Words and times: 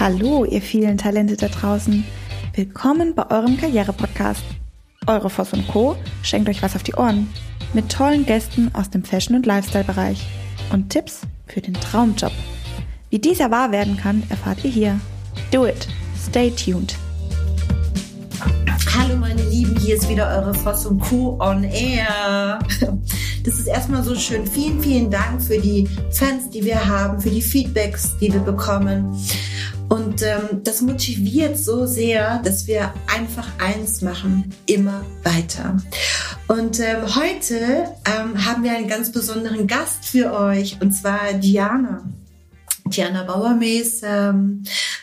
Hallo, 0.00 0.44
ihr 0.44 0.60
vielen 0.60 0.98
Talente 0.98 1.36
da 1.36 1.46
draußen. 1.46 2.04
Willkommen 2.54 3.14
bei 3.14 3.30
eurem 3.30 3.56
Karriere-Podcast. 3.56 4.42
Eure 5.06 5.30
Voss 5.30 5.52
und 5.52 5.68
Co. 5.68 5.94
schenkt 6.22 6.48
euch 6.48 6.62
was 6.62 6.74
auf 6.74 6.82
die 6.82 6.94
Ohren. 6.94 7.28
Mit 7.74 7.92
tollen 7.92 8.26
Gästen 8.26 8.74
aus 8.74 8.90
dem 8.90 9.04
Fashion- 9.04 9.36
und 9.36 9.46
Lifestyle-Bereich. 9.46 10.26
Und 10.72 10.90
Tipps 10.90 11.20
für 11.46 11.60
den 11.60 11.74
Traumjob. 11.74 12.32
Wie 13.10 13.20
dieser 13.20 13.52
wahr 13.52 13.70
werden 13.70 13.96
kann, 13.96 14.24
erfahrt 14.30 14.64
ihr 14.64 14.70
hier. 14.70 15.00
Do 15.52 15.64
it. 15.64 15.86
Stay 16.20 16.50
tuned. 16.50 16.96
Hallo 18.98 19.16
meine 19.16 19.42
Lieben, 19.42 19.76
hier 19.76 19.94
ist 19.94 20.08
wieder 20.08 20.28
eure 20.28 20.54
Voss 20.54 20.86
und 20.86 21.00
Co. 21.00 21.38
on 21.40 21.62
Air. 21.62 22.58
Das 23.44 23.58
ist 23.58 23.66
erstmal 23.66 24.02
so 24.02 24.14
schön. 24.14 24.46
Vielen, 24.46 24.80
vielen 24.80 25.10
Dank 25.10 25.42
für 25.42 25.58
die 25.58 25.86
Fans, 26.10 26.48
die 26.48 26.64
wir 26.64 26.86
haben, 26.86 27.20
für 27.20 27.28
die 27.28 27.42
Feedbacks, 27.42 28.16
die 28.18 28.32
wir 28.32 28.40
bekommen. 28.40 29.14
Und 29.88 30.22
ähm, 30.22 30.62
das 30.64 30.80
motiviert 30.82 31.58
so 31.58 31.86
sehr, 31.86 32.40
dass 32.42 32.66
wir 32.66 32.92
einfach 33.06 33.48
eins 33.58 34.00
machen, 34.02 34.52
immer 34.66 35.04
weiter. 35.22 35.76
Und 36.48 36.80
ähm, 36.80 37.14
heute 37.14 37.88
ähm, 38.04 38.44
haben 38.44 38.62
wir 38.62 38.72
einen 38.72 38.88
ganz 38.88 39.12
besonderen 39.12 39.66
Gast 39.66 40.04
für 40.06 40.32
euch, 40.32 40.78
und 40.80 40.92
zwar 40.92 41.32
Diana. 41.34 42.04
Diana 42.86 43.22
Bauermees 43.24 44.02
ähm, 44.04 44.62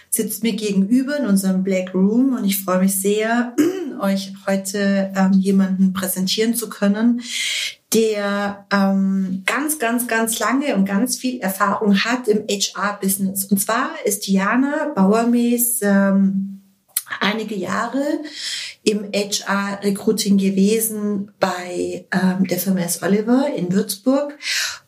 sitzt 0.09 0.44
mir 0.44 0.53
gegenüber 0.53 1.17
in 1.17 1.25
unserem 1.25 1.63
Black 1.63 1.94
Room 1.94 2.36
und 2.36 2.45
ich 2.45 2.63
freue 2.63 2.80
mich 2.80 3.00
sehr, 3.00 3.55
euch 4.02 4.34
heute 4.45 5.11
ähm, 5.16 5.34
jemanden 5.34 5.94
präsentieren 5.94 6.53
zu 6.53 6.70
können, 6.70 7.22
der 7.94 8.66
ähm, 8.72 9.44
ganz, 9.45 9.80
ganz, 9.80 10.08
ganz 10.08 10.40
lange 10.40 10.76
und 10.76 10.86
ganz 10.86 11.18
viel 11.18 11.40
Erfahrung 11.40 11.98
hat 12.04 12.27
im 12.27 12.45
HR-Business. 12.48 13.45
Und 13.45 13.59
zwar 13.59 13.91
ist 14.05 14.27
Diana 14.27 14.91
Bauermees 14.95 15.80
ähm, 15.81 16.62
einige 17.20 17.56
Jahre 17.56 18.03
im 18.83 19.11
HR-Recruiting 19.14 20.38
gewesen 20.38 21.31
bei 21.39 22.06
ähm, 22.11 22.48
der 22.48 22.58
Firma 22.58 22.80
S. 22.80 23.02
Oliver 23.03 23.48
in 23.56 23.73
Würzburg 23.73 24.38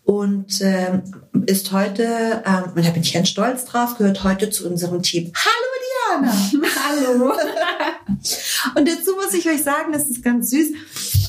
und 0.03 0.61
ähm, 0.61 1.03
ist 1.45 1.71
heute, 1.71 2.43
ähm, 2.45 2.71
und 2.75 2.85
da 2.85 2.89
bin 2.91 3.03
ich 3.03 3.13
ganz 3.13 3.29
stolz 3.29 3.65
drauf, 3.65 3.97
gehört 3.97 4.23
heute 4.23 4.49
zu 4.49 4.67
unserem 4.67 5.03
Team. 5.03 5.31
Hallo 5.35 6.21
Diana! 6.21 6.67
Hallo! 6.87 7.33
und 8.75 8.87
dazu 8.87 9.15
muss 9.15 9.33
ich 9.33 9.47
euch 9.49 9.63
sagen, 9.63 9.91
das 9.91 10.09
ist 10.09 10.23
ganz 10.23 10.49
süß. 10.49 10.69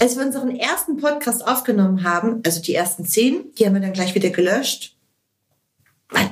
Als 0.01 0.17
wir 0.17 0.25
unseren 0.25 0.57
ersten 0.57 0.97
Podcast 0.97 1.47
aufgenommen 1.47 2.05
haben, 2.05 2.43
also 2.45 2.61
die 2.61 2.75
ersten 2.75 3.05
zehn, 3.07 3.53
die 3.59 3.67
haben 3.67 3.75
wir 3.75 3.81
dann 3.81 3.93
gleich 3.93 4.15
wieder 4.15 4.31
gelöscht. 4.31 4.97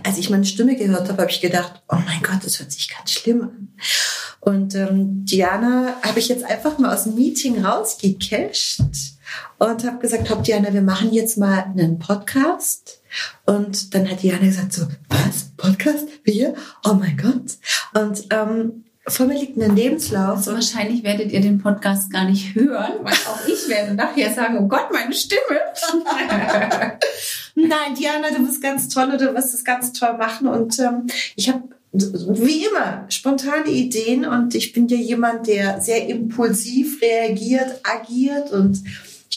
Als 0.05 0.19
ich 0.19 0.31
meine 0.31 0.45
Stimme 0.45 0.77
gehört 0.77 1.09
habe, 1.09 1.23
habe 1.23 1.31
ich 1.31 1.41
gedacht, 1.41 1.83
oh 1.89 1.97
mein 2.07 2.23
Gott, 2.23 2.45
das 2.45 2.61
hört 2.61 2.71
sich 2.71 2.89
ganz 2.89 3.13
schlimm 3.13 3.43
an. 3.43 3.69
Und 4.41 4.75
ähm, 4.75 5.25
Diana 5.25 5.97
habe 6.03 6.19
ich 6.19 6.29
jetzt 6.29 6.45
einfach 6.45 6.79
mal 6.79 6.93
aus 6.93 7.05
dem 7.05 7.15
Meeting 7.15 7.65
rausgecasht 7.65 8.81
und 9.59 9.85
habe 9.85 9.99
gesagt, 9.99 10.31
hopp 10.31 10.43
Diana, 10.45 10.73
wir 10.73 10.83
machen 10.83 11.13
jetzt 11.13 11.39
mal 11.39 11.65
einen 11.65 11.99
Podcast. 11.99 13.01
Und 13.47 13.95
dann 13.95 14.11
hat 14.11 14.23
Diana 14.23 14.45
gesagt 14.45 14.73
so, 14.73 14.87
was, 15.09 15.51
Podcast? 15.57 16.07
Wir? 16.25 16.55
Oh 16.85 16.95
mein 16.95 17.17
Gott. 17.17 17.59
Und 17.95 18.25
ähm, 18.31 18.85
vor 19.09 19.27
mir 19.27 19.39
liegt 19.39 19.61
ein 19.61 19.75
Lebenslauf. 19.75 20.37
Also 20.39 20.53
wahrscheinlich 20.53 21.03
werdet 21.03 21.33
ihr 21.33 21.41
den 21.41 21.59
Podcast 21.59 22.13
gar 22.13 22.25
nicht 22.25 22.55
hören, 22.55 22.93
weil 23.03 23.13
auch 23.13 23.47
ich 23.47 23.69
werde 23.69 23.95
nachher 23.95 24.33
sagen, 24.33 24.59
oh 24.59 24.69
Gott, 24.69 24.93
meine 24.93 25.13
Stimme. 25.13 25.41
Nein, 27.55 27.95
Diana, 27.99 28.31
du 28.31 28.47
bist 28.47 28.63
ganz 28.63 28.89
toll 28.89 29.11
und 29.11 29.21
du 29.21 29.35
wirst 29.35 29.55
es 29.55 29.65
ganz 29.65 29.93
toll 29.93 30.17
machen. 30.17 30.47
Und 30.47 30.79
ähm, 30.79 31.07
ich 31.37 31.49
habe 31.49 31.63
wie 31.93 32.65
immer 32.65 33.05
spontane 33.09 33.69
Ideen 33.69 34.25
und 34.25 34.55
ich 34.55 34.73
bin 34.73 34.89
ja 34.89 34.97
jemand, 34.97 35.47
der 35.47 35.81
sehr 35.81 36.09
impulsiv 36.09 37.03
reagiert, 37.03 37.81
agiert 37.83 38.51
und 38.51 38.83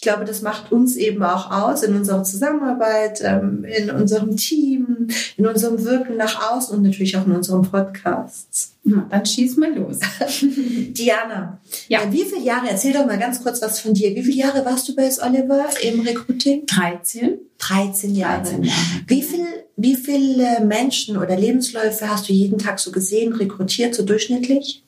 glaube, 0.05 0.23
das 0.23 0.41
macht 0.41 0.71
uns 0.71 0.95
eben 0.95 1.21
auch 1.23 1.51
aus 1.51 1.83
in 1.83 1.95
unserer 1.95 2.23
Zusammenarbeit, 2.23 3.21
ähm, 3.23 3.65
in 3.65 3.89
unserem 3.89 4.37
Team, 4.37 5.07
in 5.35 5.47
unserem 5.47 5.83
Wirken 5.83 6.15
nach 6.15 6.51
außen 6.51 6.77
und 6.77 6.83
natürlich 6.83 7.17
auch 7.17 7.25
in 7.25 7.33
unserem 7.33 7.63
Podcast. 7.63 8.75
Na, 8.83 9.07
dann 9.09 9.25
schieß 9.25 9.57
mal 9.57 9.73
los. 9.75 9.99
Diana, 10.41 11.59
ja. 11.87 12.03
Äh, 12.03 12.13
wie 12.13 12.23
viele 12.23 12.43
Jahre, 12.43 12.67
erzähl 12.69 12.93
doch 12.93 13.07
mal 13.07 13.17
ganz 13.17 13.41
kurz 13.41 13.61
was 13.61 13.79
von 13.79 13.95
dir. 13.95 14.15
Wie 14.15 14.21
viele 14.21 14.37
Jahre 14.37 14.63
warst 14.63 14.87
du 14.87 14.95
bei 14.95 15.05
S. 15.05 15.19
Oliver 15.19 15.65
im 15.81 16.01
Recruiting? 16.01 16.67
13. 16.67 17.39
13 17.57 18.15
Jahre. 18.15 18.43
13 18.43 18.63
Jahre. 18.63 18.79
Wie, 19.07 19.23
viel, 19.23 19.45
wie 19.75 19.95
viele 19.95 20.63
Menschen 20.63 21.17
oder 21.17 21.35
Lebensläufe 21.35 22.07
hast 22.07 22.29
du 22.29 22.33
jeden 22.33 22.59
Tag 22.59 22.79
so 22.79 22.91
gesehen, 22.91 23.33
rekrutiert, 23.33 23.95
so 23.95 24.03
durchschnittlich? 24.03 24.84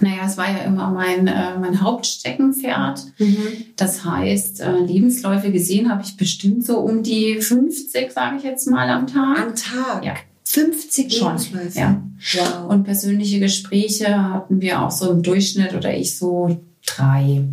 Naja, 0.00 0.22
es 0.26 0.36
war 0.36 0.50
ja 0.50 0.58
immer 0.58 0.90
mein, 0.90 1.26
äh, 1.26 1.58
mein 1.58 1.80
Hauptsteckenpferd. 1.80 3.04
Mhm. 3.18 3.36
Das 3.76 4.04
heißt, 4.04 4.60
äh, 4.60 4.78
Lebensläufe 4.78 5.52
gesehen 5.52 5.90
habe 5.90 6.02
ich 6.02 6.16
bestimmt 6.16 6.64
so 6.64 6.78
um 6.78 7.02
die 7.02 7.40
50, 7.40 8.10
sage 8.12 8.36
ich 8.38 8.42
jetzt 8.42 8.68
mal, 8.70 8.88
am 8.88 9.06
Tag. 9.06 9.38
Am 9.38 9.54
Tag? 9.54 10.04
Ja. 10.04 10.14
50 10.44 11.12
Schon, 11.12 11.28
Lebensläufe? 11.28 11.78
Ja. 11.78 12.02
Wow. 12.34 12.70
Und 12.70 12.84
persönliche 12.84 13.40
Gespräche 13.40 14.22
hatten 14.22 14.60
wir 14.60 14.82
auch 14.82 14.90
so 14.90 15.10
im 15.10 15.22
Durchschnitt 15.22 15.74
oder 15.74 15.94
ich 15.96 16.16
so 16.16 16.60
drei 16.86 17.44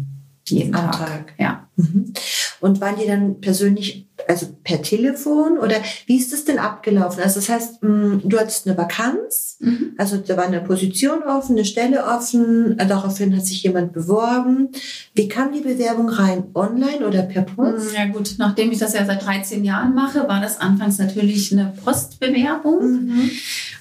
jeden 0.47 0.75
Am 0.75 0.91
Tag. 0.91 0.97
Tag. 0.97 1.33
Ja. 1.37 1.66
Mhm. 1.77 2.13
Und 2.59 2.81
waren 2.81 2.95
die 2.99 3.07
dann 3.07 3.39
persönlich 3.39 4.07
also 4.27 4.47
per 4.63 4.81
Telefon 4.81 5.57
oder 5.57 5.75
wie 6.05 6.17
ist 6.17 6.33
das 6.33 6.43
denn 6.43 6.59
abgelaufen? 6.59 7.21
Also 7.21 7.39
das 7.39 7.49
heißt, 7.49 7.83
mm, 7.83 8.19
du 8.23 8.39
hattest 8.39 8.67
eine 8.67 8.77
Vakanz, 8.77 9.57
mhm. 9.59 9.93
also 9.97 10.17
da 10.17 10.35
war 10.37 10.45
eine 10.45 10.61
Position 10.61 11.23
offen, 11.23 11.55
eine 11.55 11.65
Stelle 11.65 12.03
offen, 12.05 12.77
daraufhin 12.77 13.35
hat 13.35 13.45
sich 13.45 13.63
jemand 13.63 13.93
beworben. 13.93 14.69
Wie 15.13 15.27
kam 15.27 15.51
die 15.51 15.61
Bewerbung 15.61 16.09
rein? 16.09 16.45
Online 16.55 17.07
oder 17.07 17.23
per 17.23 17.43
Post? 17.43 17.93
Mm, 17.93 17.95
ja 17.95 18.05
gut, 18.05 18.35
nachdem 18.37 18.71
ich 18.71 18.79
das 18.79 18.93
ja 18.93 19.05
seit 19.05 19.23
13 19.23 19.63
Jahren 19.63 19.93
mache, 19.93 20.27
war 20.27 20.41
das 20.41 20.59
anfangs 20.59 20.97
natürlich 20.97 21.51
eine 21.51 21.73
Postbewerbung. 21.83 23.05
Mhm. 23.05 23.31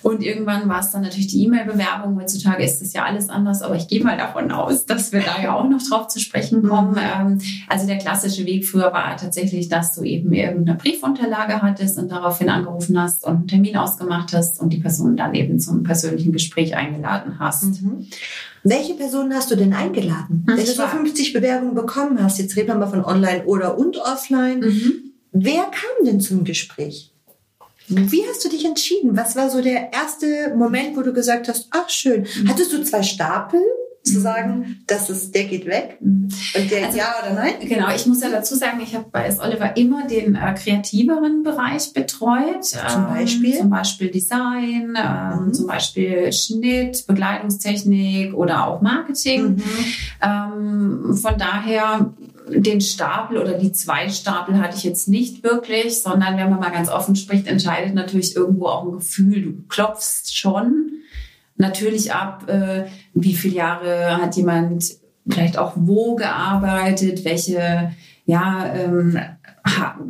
Und 0.03 0.23
irgendwann 0.23 0.69
war 0.69 0.81
es 0.81 0.93
dann 0.93 1.03
natürlich 1.03 1.29
die 1.29 1.43
E-Mail-Bewerbung. 1.45 2.17
Heutzutage 2.21 2.63
ist 2.63 2.81
das 2.81 2.93
ja 2.93 3.05
alles 3.05 3.29
anders, 3.29 3.63
aber 3.63 3.75
ich 3.75 3.89
gehe 3.89 4.05
mal 4.05 4.17
davon 4.17 4.53
aus, 4.53 4.87
dass 4.87 5.13
wir 5.13 5.21
da 5.21 5.43
ja 5.43 5.55
auch 5.55 5.69
noch 5.69 5.83
drauf 5.83 6.09
zu 6.09 6.21
sprechen 6.21 6.63
kommen. 6.63 6.93
Mhm. 6.93 6.99
Ähm, 6.99 7.41
also 7.87 7.95
der 7.95 8.03
klassische 8.03 8.47
Weg 8.47 8.67
früher 8.67 8.93
war 8.93 9.17
tatsächlich, 9.17 9.69
dass 9.69 9.95
du 9.95 10.03
eben 10.03 10.33
irgendeine 10.33 10.77
Briefunterlage 10.77 11.63
hattest 11.63 11.99
und 11.99 12.11
daraufhin 12.11 12.49
angerufen 12.49 13.01
hast 13.01 13.25
und 13.25 13.37
einen 13.37 13.49
Termin 13.49 13.77
ausgemacht 13.77 14.33
hast 14.33 14.61
und 14.61 14.73
die 14.73 14.79
Person 14.79 15.17
dann 15.17 15.35
eben 15.35 15.61
zum 15.61 15.83
persönlichen 15.85 16.33
Gespräch 16.33 16.75
eingeladen 16.75 17.39
hast. 17.39 17.83
Mhm. 17.83 18.07
Welche 18.65 18.95
Personen 18.95 19.35
hast 19.35 19.51
du 19.51 19.57
denn 19.57 19.73
eingeladen? 19.73 20.43
Wenn 20.47 20.57
du 20.57 20.67
so 20.67 20.83
50 20.83 21.33
Bewerbungen 21.33 21.75
bekommen 21.75 22.23
hast, 22.23 22.39
jetzt 22.39 22.57
reden 22.57 22.69
wir 22.69 22.75
mal 22.75 22.89
von 22.89 23.05
online 23.05 23.45
oder 23.45 23.79
und 23.79 23.97
offline. 23.99 24.61
Mhm. 24.61 24.93
Wer 25.33 25.63
kam 25.63 26.05
denn 26.05 26.21
zum 26.21 26.45
Gespräch? 26.45 27.13
Wie 27.89 28.25
hast 28.29 28.45
du 28.45 28.49
dich 28.49 28.65
entschieden? 28.65 29.17
Was 29.17 29.37
war 29.37 29.49
so 29.49 29.63
der 29.63 29.93
erste 29.93 30.53
Moment, 30.57 30.97
wo 30.97 31.03
du 31.03 31.13
gesagt 31.13 31.49
hast, 31.49 31.69
ach 31.71 31.89
schön, 31.89 32.23
mhm. 32.23 32.49
hattest 32.49 32.73
du 32.73 32.83
zwei 32.83 33.05
Stapel? 33.05 33.61
Zu 34.07 34.21
sagen, 34.21 34.83
dass 34.87 35.09
es, 35.09 35.31
der 35.33 35.45
geht 35.45 35.67
weg 35.67 35.99
und 36.01 36.71
der 36.71 36.87
also, 36.87 36.99
ja 36.99 37.15
oder 37.23 37.35
nein? 37.35 37.55
Genau, 37.61 37.95
ich 37.95 38.07
muss 38.07 38.23
ja 38.23 38.31
dazu 38.31 38.55
sagen, 38.55 38.81
ich 38.83 38.95
habe 38.95 39.07
bei 39.11 39.27
S. 39.27 39.41
Oliver 39.41 39.77
immer 39.77 40.07
den 40.07 40.35
äh, 40.35 40.55
kreativeren 40.55 41.43
Bereich 41.43 41.93
betreut. 41.93 42.65
Zum 42.65 42.81
ähm, 42.81 43.07
Beispiel? 43.09 43.55
Ähm, 43.55 43.61
zum 43.61 43.71
Beispiel 43.71 44.11
Design, 44.11 44.97
ähm, 44.97 45.47
mhm. 45.47 45.55
zum 45.55 45.67
Beispiel 45.67 46.33
Schnitt, 46.33 47.07
Bekleidungstechnik 47.07 48.35
oder 48.35 48.67
auch 48.67 48.81
Marketing. 48.81 49.57
Mhm. 49.57 49.63
Ähm, 50.23 51.17
von 51.17 51.39
daher 51.39 52.13
den 52.49 52.81
Stapel 52.81 53.39
oder 53.39 53.55
die 53.55 53.73
zwei 53.73 54.09
Stapel 54.09 54.59
hatte 54.61 54.77
ich 54.77 54.85
jetzt 54.85 55.09
nicht 55.09 55.43
wirklich, 55.43 56.01
sondern 56.01 56.37
wenn 56.37 56.49
man 56.49 56.61
mal 56.61 56.71
ganz 56.71 56.89
offen 56.89 57.17
spricht, 57.17 57.49
entscheidet 57.49 57.95
natürlich 57.95 58.37
irgendwo 58.37 58.67
auch 58.67 58.85
ein 58.85 58.93
Gefühl. 58.93 59.43
Du 59.43 59.63
klopfst 59.69 60.37
schon 60.37 60.96
natürlich 61.57 62.13
ab, 62.13 62.49
äh, 62.49 62.85
wie 63.15 63.35
viele 63.35 63.57
Jahre 63.57 64.19
hat 64.21 64.37
jemand 64.37 64.97
vielleicht 65.29 65.59
auch 65.59 65.73
wo 65.77 66.15
gearbeitet, 66.15 67.25
welche 67.25 67.93
ja, 68.27 68.73
ähm, 68.75 69.19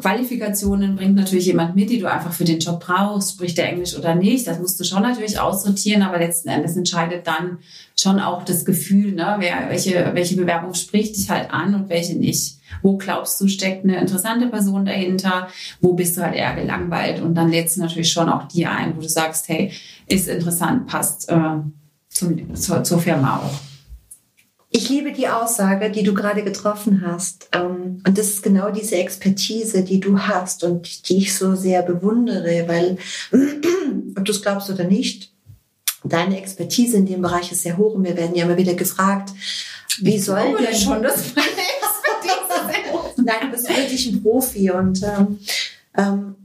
Qualifikationen 0.00 0.96
bringt 0.96 1.14
natürlich 1.14 1.46
jemand 1.46 1.74
mit, 1.74 1.88
die 1.88 1.98
du 1.98 2.10
einfach 2.10 2.32
für 2.32 2.44
den 2.44 2.58
Job 2.58 2.84
brauchst, 2.84 3.32
spricht 3.32 3.56
der 3.56 3.70
Englisch 3.70 3.96
oder 3.96 4.14
nicht. 4.14 4.46
Das 4.46 4.58
musst 4.58 4.78
du 4.78 4.84
schon 4.84 5.02
natürlich 5.02 5.40
aussortieren, 5.40 6.02
aber 6.02 6.18
letzten 6.18 6.48
Endes 6.48 6.76
entscheidet 6.76 7.26
dann 7.26 7.58
schon 7.98 8.20
auch 8.20 8.44
das 8.44 8.64
Gefühl, 8.64 9.12
ne, 9.12 9.36
wer, 9.38 9.70
welche, 9.70 10.10
welche 10.12 10.36
Bewerbung 10.36 10.74
spricht 10.74 11.16
dich 11.16 11.30
halt 11.30 11.50
an 11.50 11.74
und 11.74 11.88
welche 11.88 12.16
nicht. 12.18 12.58
Wo 12.82 12.98
glaubst 12.98 13.40
du, 13.40 13.48
steckt 13.48 13.84
eine 13.84 13.98
interessante 13.98 14.48
Person 14.48 14.84
dahinter? 14.84 15.48
Wo 15.80 15.94
bist 15.94 16.16
du 16.16 16.22
halt 16.22 16.34
eher 16.34 16.54
gelangweilt? 16.54 17.22
Und 17.22 17.34
dann 17.34 17.50
lädst 17.50 17.76
du 17.76 17.80
natürlich 17.80 18.12
schon 18.12 18.28
auch 18.28 18.48
die 18.48 18.66
ein, 18.66 18.96
wo 18.96 19.00
du 19.00 19.08
sagst, 19.08 19.48
hey, 19.48 19.72
ist 20.06 20.28
interessant, 20.28 20.86
passt 20.86 21.30
äh, 21.30 21.60
zum, 22.10 22.54
zur, 22.54 22.84
zur 22.84 22.98
Firma 22.98 23.38
auch. 23.38 23.65
Ich 24.68 24.88
liebe 24.88 25.12
die 25.12 25.28
Aussage, 25.28 25.90
die 25.90 26.02
du 26.02 26.12
gerade 26.12 26.42
getroffen 26.42 27.02
hast. 27.06 27.48
Ähm, 27.52 28.02
und 28.06 28.18
das 28.18 28.28
ist 28.28 28.42
genau 28.42 28.70
diese 28.70 28.96
Expertise, 28.96 29.84
die 29.84 30.00
du 30.00 30.18
hast 30.18 30.64
und 30.64 31.08
die 31.08 31.18
ich 31.18 31.34
so 31.34 31.54
sehr 31.54 31.82
bewundere, 31.82 32.66
weil, 32.66 32.98
ob 34.16 34.24
du 34.24 34.32
es 34.32 34.42
glaubst 34.42 34.68
oder 34.70 34.84
nicht, 34.84 35.32
deine 36.04 36.38
Expertise 36.38 36.96
in 36.96 37.06
dem 37.06 37.22
Bereich 37.22 37.52
ist 37.52 37.62
sehr 37.62 37.76
hoch 37.76 37.94
und 37.94 38.04
wir 38.04 38.16
werden 38.16 38.34
ja 38.34 38.44
immer 38.44 38.56
wieder 38.56 38.74
gefragt, 38.74 39.30
wie 40.00 40.18
soll 40.18 40.56
denn 40.56 40.74
schon 40.74 41.02
das 41.02 41.24
Nein, 43.16 43.36
du 43.42 43.48
bist 43.48 43.68
wirklich 43.68 44.06
ein 44.06 44.22
Profi 44.22 44.70
und 44.70 45.02
ähm, 45.02 45.38
ähm, 45.96 46.36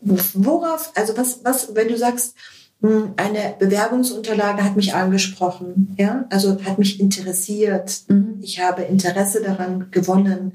worauf, 0.00 0.92
also 0.94 1.16
was, 1.16 1.40
was, 1.44 1.74
wenn 1.74 1.88
du 1.88 1.98
sagst, 1.98 2.34
eine 2.80 3.54
Bewerbungsunterlage 3.58 4.62
hat 4.62 4.76
mich 4.76 4.94
angesprochen, 4.94 5.96
ja, 5.98 6.26
also 6.30 6.62
hat 6.64 6.78
mich 6.78 7.00
interessiert. 7.00 8.02
Mhm. 8.08 8.38
Ich 8.40 8.60
habe 8.60 8.82
Interesse 8.82 9.42
daran 9.42 9.90
gewonnen. 9.90 10.52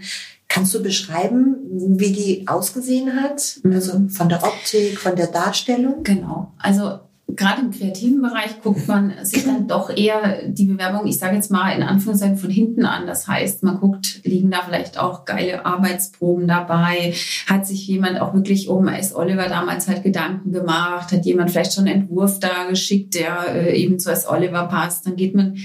Kannst 0.47 0.73
du 0.73 0.81
beschreiben, 0.81 1.57
wie 1.97 2.13
die 2.13 2.47
ausgesehen 2.47 3.21
hat? 3.21 3.59
Mhm. 3.63 3.73
Also 3.73 4.07
von 4.07 4.29
der 4.29 4.43
Optik, 4.43 4.99
von 4.99 5.15
der 5.15 5.27
Darstellung? 5.27 6.03
Genau. 6.03 6.53
Also 6.59 6.99
gerade 7.35 7.61
im 7.61 7.71
kreativen 7.71 8.21
Bereich 8.21 8.61
guckt 8.61 8.87
man 8.87 9.13
sich 9.23 9.45
dann 9.45 9.67
doch 9.67 9.95
eher 9.95 10.47
die 10.47 10.65
Bewerbung, 10.65 11.07
ich 11.07 11.17
sage 11.17 11.35
jetzt 11.35 11.51
mal 11.51 11.71
in 11.71 11.83
Anführungszeichen 11.83 12.37
von 12.37 12.49
hinten 12.49 12.85
an. 12.85 13.07
Das 13.07 13.27
heißt, 13.27 13.63
man 13.63 13.79
guckt, 13.79 14.21
liegen 14.23 14.51
da 14.51 14.61
vielleicht 14.61 14.99
auch 14.99 15.25
geile 15.25 15.65
Arbeitsproben 15.65 16.47
dabei? 16.47 17.13
Hat 17.47 17.65
sich 17.65 17.87
jemand 17.87 18.19
auch 18.19 18.33
wirklich 18.33 18.67
um 18.67 18.87
S. 18.87 19.15
Oliver 19.15 19.47
damals 19.47 19.87
halt 19.87 20.03
Gedanken 20.03 20.51
gemacht? 20.51 21.11
Hat 21.11 21.25
jemand 21.25 21.51
vielleicht 21.51 21.73
schon 21.73 21.87
einen 21.87 22.01
Entwurf 22.01 22.39
da 22.39 22.65
geschickt, 22.69 23.15
der 23.15 23.55
äh, 23.55 23.75
eben 23.75 23.99
zu 23.99 24.11
S. 24.11 24.27
Oliver 24.27 24.67
passt? 24.67 25.05
Dann 25.05 25.15
geht 25.15 25.35
man 25.35 25.57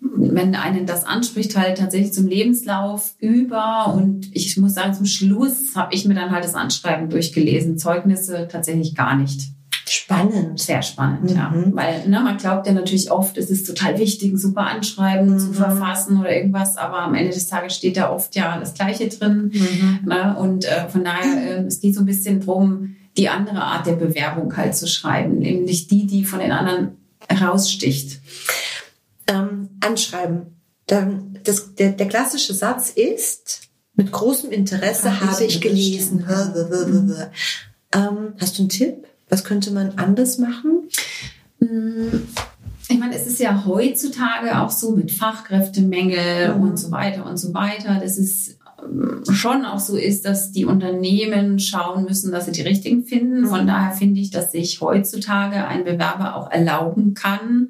wenn 0.00 0.54
einen 0.54 0.86
das 0.86 1.04
anspricht, 1.04 1.56
halt 1.56 1.78
tatsächlich 1.78 2.12
zum 2.12 2.26
Lebenslauf 2.26 3.14
über. 3.18 3.92
Und 3.94 4.34
ich 4.34 4.56
muss 4.56 4.74
sagen, 4.74 4.94
zum 4.94 5.06
Schluss 5.06 5.76
habe 5.76 5.94
ich 5.94 6.06
mir 6.06 6.14
dann 6.14 6.30
halt 6.30 6.44
das 6.44 6.54
Anschreiben 6.54 7.10
durchgelesen. 7.10 7.78
Zeugnisse 7.78 8.48
tatsächlich 8.50 8.94
gar 8.94 9.16
nicht. 9.16 9.52
Spannend. 9.90 10.60
Sehr 10.60 10.82
spannend, 10.82 11.30
mhm. 11.30 11.36
ja. 11.36 11.52
Weil 11.72 12.06
ne, 12.06 12.20
man 12.20 12.36
glaubt 12.36 12.64
ja 12.64 12.72
natürlich 12.72 13.10
oft, 13.10 13.36
es 13.36 13.50
ist 13.50 13.66
total 13.66 13.98
wichtig, 13.98 14.32
ein 14.32 14.38
super 14.38 14.60
Anschreiben 14.60 15.32
mhm. 15.32 15.38
zu 15.40 15.52
verfassen 15.52 16.20
oder 16.20 16.32
irgendwas, 16.32 16.76
aber 16.76 17.00
am 17.00 17.16
Ende 17.16 17.32
des 17.32 17.48
Tages 17.48 17.74
steht 17.74 17.96
da 17.96 18.12
oft 18.12 18.36
ja 18.36 18.56
das 18.60 18.74
Gleiche 18.74 19.08
drin. 19.08 19.50
Mhm. 19.52 20.08
Ne? 20.08 20.36
Und 20.38 20.64
äh, 20.64 20.88
von 20.88 21.02
daher, 21.02 21.58
äh, 21.58 21.64
es 21.64 21.80
geht 21.80 21.96
so 21.96 22.02
ein 22.02 22.06
bisschen 22.06 22.38
drum, 22.40 22.94
die 23.16 23.28
andere 23.28 23.62
Art 23.62 23.84
der 23.84 23.94
Bewerbung 23.94 24.56
halt 24.56 24.76
zu 24.76 24.86
schreiben, 24.86 25.38
nämlich 25.38 25.88
die, 25.88 26.06
die 26.06 26.24
von 26.24 26.38
den 26.38 26.52
anderen 26.52 26.96
heraussticht. 27.28 28.20
Ähm, 29.26 29.70
anschreiben. 29.80 30.60
Das, 30.86 31.74
der, 31.74 31.90
der 31.90 32.06
klassische 32.06 32.54
Satz 32.54 32.90
ist, 32.90 33.62
mit 33.94 34.12
großem 34.12 34.52
Interesse 34.52 35.20
habe 35.20 35.44
ich 35.44 35.60
gelesen. 35.60 36.24
Ähm, 37.92 38.34
hast 38.38 38.56
du 38.56 38.62
einen 38.62 38.68
Tipp? 38.68 39.09
Was 39.30 39.44
könnte 39.44 39.70
man 39.70 39.92
anders 39.96 40.38
machen? 40.38 40.88
Mm, 41.60 42.26
ich 42.88 42.98
meine, 42.98 43.14
es 43.14 43.26
ist 43.26 43.38
ja 43.38 43.64
heutzutage 43.64 44.60
auch 44.60 44.70
so 44.70 44.90
mit 44.96 45.12
Fachkräftemängel 45.12 46.54
mhm. 46.54 46.62
und 46.62 46.76
so 46.76 46.90
weiter 46.90 47.24
und 47.24 47.36
so 47.36 47.54
weiter, 47.54 48.00
dass 48.00 48.18
es 48.18 48.58
ähm, 48.82 49.22
schon 49.30 49.64
auch 49.64 49.78
so 49.78 49.96
ist, 49.96 50.24
dass 50.24 50.50
die 50.50 50.64
Unternehmen 50.64 51.60
schauen 51.60 52.04
müssen, 52.04 52.32
dass 52.32 52.46
sie 52.46 52.52
die 52.52 52.62
richtigen 52.62 53.04
finden. 53.04 53.46
Von 53.46 53.62
mhm. 53.62 53.68
daher 53.68 53.92
finde 53.92 54.20
ich, 54.20 54.30
dass 54.30 54.50
sich 54.50 54.80
heutzutage 54.80 55.66
ein 55.66 55.84
Bewerber 55.84 56.34
auch 56.34 56.50
erlauben 56.50 57.14
kann, 57.14 57.68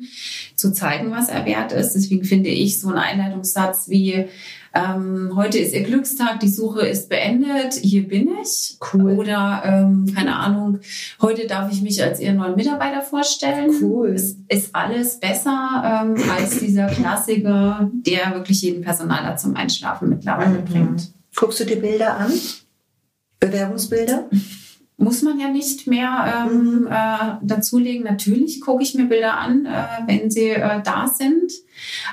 zu 0.56 0.72
zeigen, 0.72 1.10
was 1.10 1.28
er 1.28 1.44
wert 1.44 1.72
ist. 1.72 1.92
Deswegen 1.92 2.24
finde 2.24 2.48
ich 2.48 2.80
so 2.80 2.88
einen 2.88 2.98
Einleitungssatz 2.98 3.90
wie, 3.90 4.26
ähm, 4.72 5.32
heute 5.34 5.58
ist 5.58 5.74
Ihr 5.74 5.82
Glückstag, 5.82 6.40
die 6.40 6.48
Suche 6.48 6.86
ist 6.86 7.08
beendet, 7.08 7.74
hier 7.74 8.06
bin 8.06 8.30
ich. 8.42 8.78
Cool. 8.92 9.18
Oder, 9.18 9.62
ähm, 9.64 10.12
keine 10.14 10.36
Ahnung, 10.36 10.78
heute 11.20 11.46
darf 11.46 11.72
ich 11.72 11.82
mich 11.82 12.02
als 12.02 12.20
Ihren 12.20 12.36
neuen 12.36 12.56
Mitarbeiter 12.56 13.02
vorstellen. 13.02 13.70
Cool. 13.82 14.10
Es 14.10 14.36
ist 14.48 14.74
alles 14.74 15.18
besser 15.18 16.04
ähm, 16.04 16.16
als 16.30 16.60
dieser 16.60 16.86
Klassiker, 16.86 17.90
der 17.92 18.34
wirklich 18.34 18.62
jeden 18.62 18.82
Personaler 18.82 19.36
zum 19.36 19.56
Einschlafen 19.56 20.08
mittlerweile 20.08 20.60
mhm. 20.60 20.64
bringt. 20.64 21.12
Guckst 21.34 21.60
du 21.60 21.64
die 21.64 21.76
Bilder 21.76 22.16
an? 22.16 22.32
Bewerbungsbilder? 23.40 24.28
Muss 25.00 25.22
man 25.22 25.40
ja 25.40 25.48
nicht 25.48 25.86
mehr 25.86 26.46
ähm, 26.50 26.82
mhm. 26.82 26.86
äh, 26.86 27.38
dazulegen. 27.42 28.04
Natürlich 28.04 28.60
gucke 28.60 28.82
ich 28.82 28.94
mir 28.94 29.06
Bilder 29.06 29.38
an, 29.38 29.64
äh, 29.64 29.86
wenn 30.06 30.30
sie 30.30 30.50
äh, 30.50 30.82
da 30.82 31.06
sind. 31.08 31.50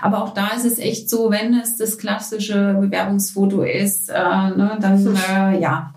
Aber 0.01 0.23
auch 0.23 0.33
da 0.33 0.49
ist 0.55 0.65
es 0.65 0.79
echt 0.79 1.09
so, 1.09 1.29
wenn 1.29 1.53
es 1.53 1.75
das 1.75 1.97
klassische 1.97 2.77
Bewerbungsfoto 2.79 3.61
ist, 3.63 4.09
äh, 4.09 4.13
ne, 4.13 4.77
dann 4.79 5.05
äh, 5.05 5.59
ja, 5.59 5.93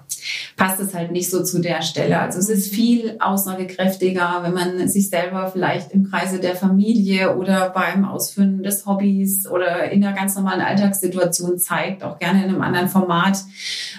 passt 0.57 0.81
es 0.81 0.93
halt 0.93 1.13
nicht 1.13 1.31
so 1.31 1.45
zu 1.45 1.61
der 1.61 1.83
Stelle. 1.83 2.19
Also 2.19 2.41
es 2.41 2.49
ist 2.49 2.75
viel 2.75 3.17
aussagekräftiger, 3.21 4.41
wenn 4.43 4.53
man 4.53 4.89
sich 4.89 5.11
selber 5.11 5.49
vielleicht 5.53 5.93
im 5.93 6.11
Kreise 6.11 6.41
der 6.41 6.57
Familie 6.57 7.37
oder 7.37 7.71
beim 7.71 8.05
Ausführen 8.05 8.65
des 8.65 8.85
Hobbys 8.85 9.47
oder 9.47 9.91
in 9.93 10.05
einer 10.05 10.17
ganz 10.17 10.35
normalen 10.35 10.61
Alltagssituation 10.61 11.57
zeigt, 11.59 12.03
auch 12.03 12.19
gerne 12.19 12.43
in 12.43 12.49
einem 12.51 12.63
anderen 12.63 12.89
Format, 12.89 13.39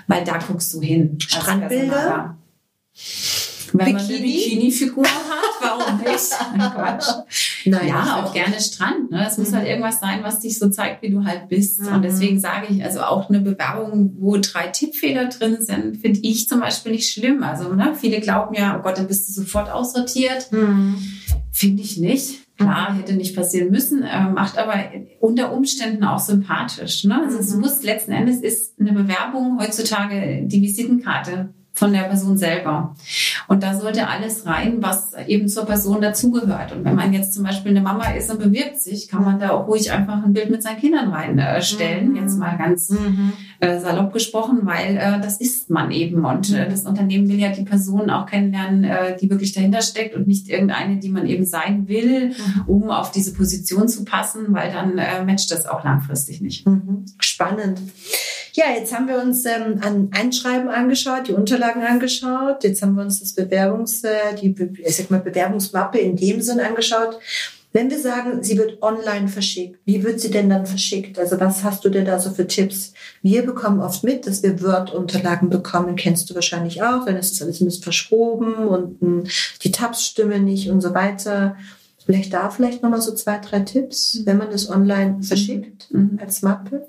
weil 0.08 0.26
da 0.26 0.40
guckst 0.40 0.74
du 0.74 0.82
hin. 0.82 1.18
Strandbilder? 1.20 2.36
Wenn 3.74 3.86
Bikini? 3.86 4.02
man 4.02 4.06
eine 4.06 4.20
Bikini-Figur 4.20 5.06
hat, 5.06 5.62
warum 5.62 5.98
nicht? 6.00 6.32
Quatsch. 6.76 7.08
Nein, 7.66 7.88
ja, 7.88 8.24
auch 8.24 8.34
gerne 8.34 8.60
Strand. 8.60 9.12
Ne? 9.12 9.26
Es 9.28 9.38
muss 9.38 9.54
halt 9.54 9.64
mhm. 9.64 9.70
irgendwas 9.70 10.00
sein, 10.00 10.20
was 10.24 10.40
dich 10.40 10.58
so 10.58 10.70
zeigt, 10.70 11.02
wie 11.02 11.10
du 11.10 11.24
halt 11.24 11.48
bist. 11.50 11.82
Mhm. 11.82 11.96
Und 11.96 12.02
deswegen 12.04 12.40
sage 12.40 12.68
ich, 12.70 12.84
also 12.84 13.02
auch 13.02 13.30
eine 13.30 13.40
Bewerbung, 13.40 14.16
wo 14.20 14.38
drei 14.38 14.68
Tippfehler 14.68 15.26
drin 15.30 15.58
sind, 15.62 15.98
finde 15.98 16.20
ich 16.24 16.48
zum 16.48 16.60
Beispiel 16.60 16.92
nicht 16.92 17.12
schlimm. 17.12 17.44
Also 17.44 17.74
ne, 17.74 17.96
viele 18.00 18.20
glauben 18.20 18.56
ja, 18.56 18.78
oh 18.78 18.82
Gott, 18.82 18.98
dann 18.98 19.08
bist 19.08 19.28
du 19.30 19.34
sofort 19.34 19.70
aussortiert. 19.70 20.52
Mhm. 20.52 20.96
Finde 21.52 21.84
ich 21.84 21.98
nicht. 21.98 22.40
Klar, 22.58 22.96
hätte 22.96 23.14
nicht 23.14 23.36
passieren 23.36 23.72
müssen, 23.72 24.04
äh, 24.04 24.30
macht 24.30 24.58
aber 24.58 24.76
unter 25.20 25.52
Umständen 25.52 26.04
auch 26.04 26.20
sympathisch. 26.20 27.04
Ne? 27.06 27.20
Also 27.24 27.40
es 27.40 27.56
mhm. 27.56 27.62
muss 27.62 27.82
letzten 27.82 28.12
Endes 28.12 28.42
ist 28.42 28.80
eine 28.80 28.94
Bewerbung 28.94 29.60
heutzutage 29.60 30.44
die 30.46 30.62
Visitenkarte 30.62 31.54
von 31.74 31.94
der 31.94 32.04
Person 32.04 32.38
selber. 32.38 32.96
Und 33.48 33.64
da 33.64 33.74
sollte 33.74 34.08
alles 34.08 34.46
rein, 34.46 34.78
was 34.82 35.14
eben 35.28 35.48
zur 35.48 35.66
Person 35.66 36.02
dazugehört. 36.02 36.74
Und 36.74 36.84
wenn 36.84 36.96
man 36.96 37.14
jetzt 37.14 37.34
zum 37.34 37.44
Beispiel 37.44 37.72
eine 37.72 37.82
Mama 37.82 38.12
ist 38.12 38.30
und 38.30 38.40
bewirbt 38.40 38.80
sich, 38.80 39.08
kann 39.08 39.24
man 39.24 39.40
da 39.40 39.52
auch 39.52 39.68
ruhig 39.68 39.92
einfach 39.92 40.24
ein 40.24 40.34
Bild 40.34 40.52
mit 40.52 40.62
seinen 40.62 40.80
Kindern 40.80 41.10
reinstellen. 41.12 42.10
Mhm. 42.10 42.16
Jetzt 42.18 42.38
mal 42.38 42.58
ganz 42.58 42.90
mhm. 42.90 43.34
äh, 43.62 43.80
salopp 43.80 44.12
gesprochen, 44.12 44.60
weil 44.64 44.98
äh, 44.98 45.22
das 45.22 45.40
ist 45.40 45.70
man 45.70 45.92
eben. 45.92 46.26
Und 46.26 46.54
äh, 46.54 46.70
das 46.70 46.84
Unternehmen 46.84 47.30
will 47.30 47.40
ja 47.40 47.50
die 47.50 47.64
Person 47.64 48.10
auch 48.10 48.26
kennenlernen, 48.26 48.84
äh, 48.84 49.18
die 49.18 49.30
wirklich 49.30 49.54
dahinter 49.54 49.82
steckt 49.82 50.16
und 50.16 50.28
nicht 50.28 50.50
irgendeine, 50.50 50.98
die 50.98 51.10
man 51.10 51.26
eben 51.26 51.46
sein 51.46 51.88
will, 51.88 52.30
mhm. 52.30 52.64
um 52.68 52.90
auf 52.90 53.12
diese 53.12 53.34
Position 53.34 53.88
zu 53.88 54.04
passen, 54.04 54.48
weil 54.50 54.72
dann 54.72 54.96
matcht 55.26 55.52
das 55.52 55.66
auch 55.66 55.84
langfristig 55.84 56.42
nicht. 56.42 56.68
Mhm. 56.68 57.06
Spannend. 57.20 57.80
Ja, 58.54 58.66
jetzt 58.76 58.94
haben 58.94 59.08
wir 59.08 59.22
uns 59.22 59.46
ähm, 59.46 59.80
ein 59.82 60.10
Einschreiben 60.12 60.70
angeschaut, 60.70 61.28
die 61.28 61.34
Unterlagen 61.34 61.84
angeschaut. 61.84 62.64
Jetzt 62.64 62.82
haben 62.82 62.96
wir 62.96 63.04
uns 63.04 63.20
das 63.20 63.34
Bewerbungs, 63.34 64.04
äh, 64.04 64.36
die 64.42 64.54
ich 64.84 64.98
sag 64.98 65.10
mal, 65.10 65.22
Bewerbungsmappe 65.22 65.98
in 66.00 66.16
dem 66.18 66.42
Sinn 66.42 66.60
angeschaut. 66.60 67.20
Wenn 67.74 67.90
wir 67.90 68.00
sagen, 68.00 68.44
sie 68.44 68.58
wird 68.58 68.82
online 68.82 69.30
verschickt, 69.30 69.80
wie 69.86 70.04
wird 70.04 70.20
sie 70.20 70.30
denn 70.30 70.50
dann 70.50 70.66
verschickt? 70.66 71.18
Also 71.18 71.40
was 71.40 71.64
hast 71.64 71.86
du 71.86 71.90
denn 71.90 72.04
da 72.04 72.20
so 72.20 72.32
für 72.32 72.46
Tipps? 72.46 72.92
Wir 73.22 73.46
bekommen 73.46 73.80
oft 73.80 74.04
mit, 74.04 74.28
dass 74.28 74.44
wir 74.44 74.62
Word-Unterlagen 74.62 75.50
bekommen, 75.50 75.96
kennst 75.96 76.30
du 76.30 76.36
wahrscheinlich 76.36 76.84
auch, 76.84 77.06
wenn 77.06 77.16
es 77.16 77.32
ist 77.32 77.42
alles 77.42 77.62
ein 77.62 77.66
bisschen 77.66 77.84
verschoben 77.84 78.56
und 78.68 79.00
hm, 79.00 79.24
die 79.64 79.72
Tabs 79.72 80.06
stimmen 80.06 80.44
nicht 80.44 80.70
und 80.70 80.82
so 80.82 80.94
weiter. 80.94 81.56
Vielleicht 82.06 82.34
da 82.34 82.50
vielleicht 82.50 82.84
nochmal 82.84 83.02
so 83.02 83.14
zwei, 83.14 83.38
drei 83.38 83.62
Tipps, 83.62 84.22
wenn 84.26 84.38
man 84.38 84.52
das 84.52 84.70
online 84.70 85.24
verschickt 85.24 85.88
mhm. 85.92 86.20
als 86.22 86.42
Mappe. 86.42 86.86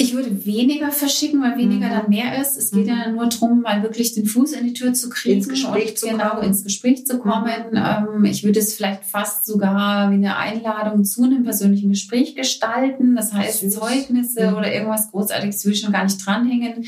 Ich 0.00 0.14
würde 0.14 0.46
weniger 0.46 0.92
verschicken, 0.92 1.42
weil 1.42 1.58
weniger 1.58 1.88
mhm. 1.88 1.92
dann 1.92 2.08
mehr 2.08 2.40
ist. 2.40 2.56
Es 2.56 2.70
geht 2.70 2.86
mhm. 2.86 2.88
ja 2.88 3.10
nur 3.10 3.26
darum, 3.26 3.62
mal 3.62 3.82
wirklich 3.82 4.14
den 4.14 4.26
Fuß 4.26 4.52
in 4.52 4.66
die 4.66 4.72
Tür 4.72 4.92
zu 4.92 5.08
kriegen 5.08 5.38
ins 5.38 5.48
Gespräch 5.48 5.96
zu 5.96 6.06
genau 6.06 6.30
kommen. 6.30 6.44
ins 6.44 6.62
Gespräch 6.62 7.04
zu 7.04 7.18
kommen. 7.18 7.50
Mhm. 7.72 7.76
Ähm, 7.76 8.24
ich 8.24 8.44
würde 8.44 8.60
es 8.60 8.74
vielleicht 8.74 9.04
fast 9.04 9.44
sogar 9.44 10.10
wie 10.10 10.14
eine 10.14 10.36
Einladung 10.36 11.04
zu 11.04 11.24
einem 11.24 11.42
persönlichen 11.42 11.90
Gespräch 11.90 12.36
gestalten. 12.36 13.16
Das 13.16 13.32
heißt, 13.32 13.60
Süß. 13.60 13.74
Zeugnisse 13.74 14.50
mhm. 14.50 14.56
oder 14.56 14.72
irgendwas 14.72 15.10
Großartiges 15.10 15.64
würde 15.64 15.74
ich 15.74 15.80
schon 15.80 15.92
gar 15.92 16.04
nicht 16.04 16.24
dranhängen, 16.24 16.84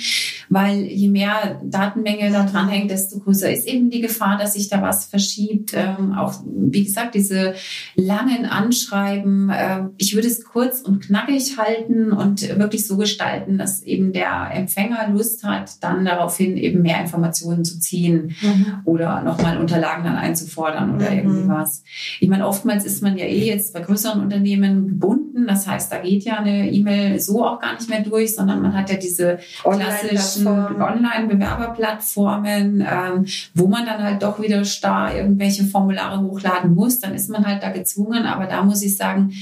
weil 0.49 0.83
je 0.83 1.09
mehr 1.09 1.61
Datenmenge 1.65 2.31
da 2.31 2.45
dranhängt, 2.45 2.91
desto 2.91 3.19
größer 3.19 3.53
ist 3.53 3.67
eben 3.67 3.91
die 3.91 4.01
Gefahr, 4.01 4.39
dass 4.39 4.55
sich 4.55 4.69
da 4.69 4.83
was 4.83 5.07
verschiebt. 5.07 5.73
Ähm, 5.75 6.13
auch, 6.13 6.35
wie 6.47 6.85
gesagt, 6.85 7.17
diese 7.17 7.55
langen 7.97 8.47
Anschreiben. 8.47 9.51
Äh, 9.51 9.89
ich 9.99 10.15
würde 10.15 10.29
es 10.29 10.45
kurz 10.45 10.81
und 10.81 11.01
knackig 11.01 11.59
halten 11.59 12.13
und 12.13 12.57
wirklich 12.57 12.87
so 12.87 13.00
gestalten, 13.01 13.59
dass 13.59 13.83
eben 13.83 14.13
der 14.13 14.53
Empfänger 14.53 15.09
Lust 15.09 15.43
hat, 15.43 15.83
dann 15.83 16.05
daraufhin 16.05 16.57
eben 16.57 16.83
mehr 16.83 17.01
Informationen 17.01 17.65
zu 17.65 17.81
ziehen 17.81 18.37
mhm. 18.41 18.83
oder 18.85 19.23
nochmal 19.23 19.59
Unterlagen 19.59 20.05
dann 20.05 20.15
einzufordern 20.17 20.95
oder 20.95 21.11
mhm. 21.11 21.17
irgendwie 21.17 21.49
was. 21.49 21.83
Ich 22.21 22.29
meine, 22.29 22.47
oftmals 22.47 22.85
ist 22.85 23.03
man 23.03 23.19
ja 23.19 23.25
eh 23.25 23.47
jetzt 23.47 23.75
bei 23.75 23.81
größeren 23.81 24.21
Unternehmen 24.21 24.87
gebunden. 24.89 25.49
Das 25.49 25.67
heißt, 25.67 25.91
da 25.91 25.99
geht 25.99 26.23
ja 26.25 26.39
eine 26.39 26.71
E-Mail 26.71 27.19
so 27.19 27.45
auch 27.45 27.59
gar 27.61 27.75
nicht 27.75 27.89
mehr 27.89 28.03
durch, 28.03 28.37
sondern 28.37 28.63
man 28.63 28.75
hat 28.75 28.91
ja 28.91 28.97
diese 28.97 29.41
klassischen 29.63 30.47
Online-Bewerberplattformen, 30.47 32.87
ähm, 32.89 33.27
wo 33.55 33.67
man 33.67 33.85
dann 33.87 34.01
halt 34.03 34.23
doch 34.23 34.41
wieder 34.41 34.65
starr 34.65 35.17
irgendwelche 35.17 35.65
Formulare 35.65 36.21
hochladen 36.21 36.75
muss. 36.75 37.01
Dann 37.01 37.15
ist 37.15 37.31
man 37.31 37.47
halt 37.47 37.63
da 37.63 37.71
gezwungen. 37.71 38.27
Aber 38.27 38.45
da 38.47 38.63
muss 38.63 38.83
ich 38.83 38.95
sagen, 38.97 39.33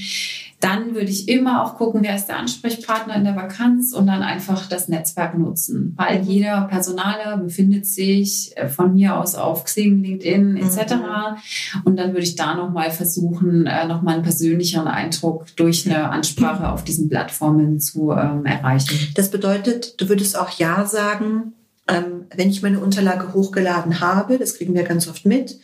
dann 0.59 0.93
würde 0.93 1.09
ich 1.09 1.29
immer 1.29 1.63
auch 1.63 1.75
gucken, 1.75 2.01
wer 2.03 2.15
ist 2.15 2.25
der 2.25 2.37
Ansprechpartner 2.37 3.15
in 3.15 3.23
der 3.23 3.35
Vakanz 3.35 3.93
und 3.93 4.07
dann 4.07 4.21
einfach 4.21 4.67
das 4.67 4.89
Netzwerk 4.89 5.37
nutzen, 5.37 5.93
weil 5.95 6.21
mhm. 6.21 6.27
jeder 6.27 6.61
Personaler 6.69 7.37
befindet 7.37 7.85
sich 7.85 8.51
äh, 8.57 8.67
von 8.67 8.93
mir 8.93 9.17
aus 9.17 9.35
auf 9.35 9.63
Xing, 9.63 10.03
LinkedIn 10.03 10.57
etc. 10.57 10.95
Mhm. 10.95 11.81
Und 11.85 11.97
dann 11.97 12.09
würde 12.09 12.23
ich 12.23 12.35
da 12.35 12.55
nochmal 12.55 12.91
versuchen, 12.91 13.67
äh, 13.67 13.87
nochmal 13.87 14.15
einen 14.15 14.23
persönlicheren 14.23 14.87
Eindruck 14.87 15.45
durch 15.55 15.85
eine 15.85 16.09
Ansprache 16.09 16.69
auf 16.69 16.83
diesen 16.83 17.09
Plattformen 17.09 17.79
zu 17.79 18.11
ähm, 18.11 18.45
erreichen. 18.45 19.13
Das 19.15 19.31
bedeutet, 19.31 19.99
du 20.01 20.09
würdest 20.09 20.37
auch 20.37 20.49
Ja 20.51 20.85
sagen, 20.85 21.53
ähm, 21.87 22.25
wenn 22.35 22.49
ich 22.49 22.61
meine 22.61 22.79
Unterlage 22.79 23.33
hochgeladen 23.33 24.01
habe, 24.01 24.37
das 24.37 24.55
kriegen 24.55 24.73
wir 24.73 24.83
ganz 24.83 25.07
oft 25.07 25.25
mit, 25.25 25.57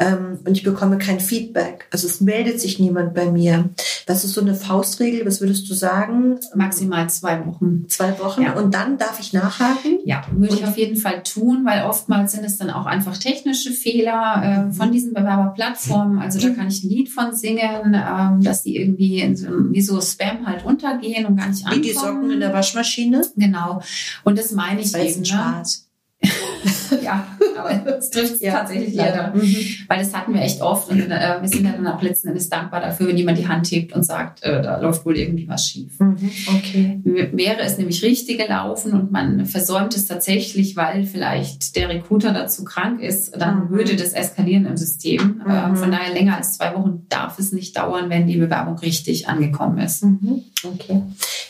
ähm, 0.00 0.38
und 0.46 0.56
ich 0.56 0.62
bekomme 0.62 0.96
kein 0.96 1.20
Feedback. 1.20 1.86
Also 1.90 2.06
es 2.06 2.22
meldet 2.22 2.58
sich 2.58 2.78
niemand 2.78 3.12
bei 3.12 3.30
mir. 3.30 3.68
Was 4.06 4.24
ist 4.24 4.32
so 4.32 4.40
eine 4.40 4.54
Faustregel? 4.54 5.26
Was 5.26 5.42
würdest 5.42 5.68
du 5.68 5.74
sagen? 5.74 6.40
Maximal 6.54 7.10
zwei 7.10 7.46
Wochen. 7.46 7.84
Zwei 7.88 8.18
Wochen. 8.18 8.42
Ja. 8.42 8.54
Und 8.54 8.74
dann 8.74 8.96
darf 8.96 9.20
ich 9.20 9.34
nachhaken? 9.34 9.98
Ja, 10.06 10.22
würde 10.32 10.54
ich 10.54 10.64
auf 10.64 10.78
jeden 10.78 10.96
Fall 10.96 11.22
tun, 11.22 11.66
weil 11.66 11.84
oftmals 11.84 12.32
sind 12.32 12.44
es 12.44 12.56
dann 12.56 12.70
auch 12.70 12.86
einfach 12.86 13.18
technische 13.18 13.72
Fehler 13.72 14.68
äh, 14.70 14.72
von 14.72 14.90
diesen 14.90 15.12
Bewerberplattformen. 15.12 16.18
Also 16.18 16.40
da 16.40 16.54
kann 16.54 16.68
ich 16.68 16.82
ein 16.82 16.88
Lied 16.88 17.10
von 17.10 17.34
singen, 17.34 17.94
ähm, 17.94 18.42
dass 18.42 18.62
die 18.62 18.76
irgendwie 18.76 19.36
so, 19.36 19.48
wie 19.70 19.82
so 19.82 20.00
Spam 20.00 20.46
halt 20.46 20.64
untergehen 20.64 21.26
und 21.26 21.36
gar 21.36 21.48
nicht 21.48 21.66
ankommen. 21.66 21.84
Wie 21.84 21.88
die 21.88 21.92
Socken 21.92 22.30
in 22.30 22.40
der 22.40 22.54
Waschmaschine? 22.54 23.20
Genau. 23.36 23.82
Und 24.24 24.38
das 24.38 24.52
meine 24.52 24.80
ich 24.80 24.94
Weiß 24.94 25.16
eben. 25.16 25.24
Spaß. 25.26 25.89
ja, 27.02 27.26
aber 27.56 27.98
es 27.98 28.10
trifft 28.10 28.42
ja, 28.42 28.52
tatsächlich 28.52 28.94
leider. 28.94 29.32
Mhm. 29.34 29.56
Weil 29.88 29.98
das 29.98 30.14
hatten 30.14 30.34
wir 30.34 30.42
echt 30.42 30.60
oft 30.60 30.90
und 30.90 31.00
äh, 31.10 31.38
wir 31.40 31.48
sind 31.48 31.64
ja 31.64 31.72
dann 31.72 31.86
auch 31.86 32.02
letzten 32.02 32.28
Endes 32.28 32.48
dankbar 32.48 32.80
dafür, 32.80 33.08
wenn 33.08 33.16
jemand 33.16 33.38
die 33.38 33.48
Hand 33.48 33.70
hebt 33.70 33.94
und 33.94 34.02
sagt, 34.02 34.42
äh, 34.42 34.60
da 34.60 34.78
läuft 34.78 35.04
wohl 35.06 35.16
irgendwie 35.16 35.48
was 35.48 35.66
schief. 35.66 35.98
Mhm. 35.98 36.30
Okay. 36.58 37.00
Wäre 37.04 37.60
es 37.60 37.78
nämlich 37.78 38.02
richtig 38.02 38.38
gelaufen 38.38 38.92
und 38.92 39.10
man 39.10 39.46
versäumt 39.46 39.96
es 39.96 40.06
tatsächlich, 40.06 40.76
weil 40.76 41.04
vielleicht 41.04 41.76
der 41.76 41.88
Recruiter 41.88 42.32
dazu 42.32 42.64
krank 42.64 43.00
ist, 43.00 43.40
dann 43.40 43.64
mhm. 43.64 43.70
würde 43.70 43.96
das 43.96 44.12
eskalieren 44.12 44.66
im 44.66 44.76
System. 44.76 45.42
Äh, 45.46 45.74
von 45.74 45.90
daher 45.90 46.12
länger 46.12 46.36
als 46.36 46.54
zwei 46.58 46.74
Wochen 46.74 47.06
darf 47.08 47.38
es 47.38 47.52
nicht 47.52 47.76
dauern, 47.76 48.10
wenn 48.10 48.26
die 48.26 48.36
Bewerbung 48.36 48.78
richtig 48.78 49.28
angekommen 49.28 49.78
ist. 49.78 50.04
Mhm. 50.04 50.44
Okay. 50.62 51.02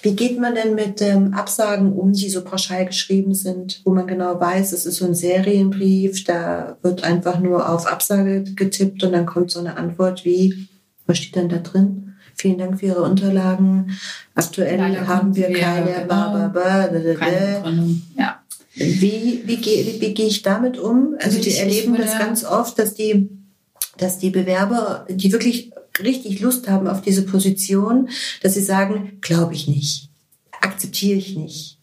Wie 0.02 0.14
geht 0.14 0.40
man 0.40 0.54
denn 0.54 0.74
mit 0.74 1.02
ähm, 1.02 1.34
Absagen 1.34 1.92
um, 1.92 2.12
die 2.12 2.30
so 2.30 2.42
pauschal 2.42 2.86
geschrieben 2.86 3.34
sind, 3.34 3.82
wo 3.84 3.92
man 3.92 4.06
genau 4.06 4.40
weiß, 4.60 4.72
es 4.72 4.86
ist 4.86 4.96
so 4.96 5.06
ein 5.06 5.14
Serienbrief, 5.14 6.24
da 6.24 6.76
wird 6.82 7.04
einfach 7.04 7.40
nur 7.40 7.68
auf 7.68 7.86
Absage 7.86 8.44
getippt 8.44 9.02
und 9.02 9.12
dann 9.12 9.26
kommt 9.26 9.50
so 9.50 9.60
eine 9.60 9.76
Antwort 9.76 10.24
wie, 10.24 10.68
was 11.06 11.18
steht 11.18 11.36
denn 11.36 11.48
da 11.48 11.58
drin? 11.58 12.14
Vielen 12.34 12.58
Dank 12.58 12.80
für 12.80 12.86
Ihre 12.86 13.02
Unterlagen. 13.02 13.98
Aktuell 14.34 14.78
Leider 14.78 15.06
haben 15.06 15.36
wir, 15.36 15.48
wir 15.48 15.58
keine, 15.58 15.92
genau, 15.92 16.06
ba, 16.06 16.48
ba, 16.52 16.88
ba, 16.88 17.14
keine 17.14 18.00
Ja. 18.16 18.42
Wie, 18.74 19.42
wie, 19.44 19.56
gehe, 19.56 19.84
wie, 19.84 20.00
wie 20.00 20.14
gehe 20.14 20.26
ich 20.26 20.42
damit 20.42 20.78
um? 20.78 21.14
Also, 21.18 21.38
also 21.38 21.50
die 21.50 21.56
erleben 21.56 21.96
das 21.96 22.18
ganz 22.18 22.44
oft, 22.44 22.78
dass 22.78 22.94
die, 22.94 23.28
dass 23.98 24.18
die 24.18 24.30
Bewerber, 24.30 25.06
die 25.10 25.32
wirklich 25.32 25.72
richtig 26.02 26.40
Lust 26.40 26.68
haben 26.68 26.86
auf 26.86 27.02
diese 27.02 27.22
Position, 27.22 28.08
dass 28.42 28.54
sie 28.54 28.62
sagen, 28.62 29.18
glaube 29.20 29.54
ich 29.54 29.68
nicht, 29.68 30.08
akzeptiere 30.60 31.18
ich 31.18 31.36
nicht. 31.36 31.79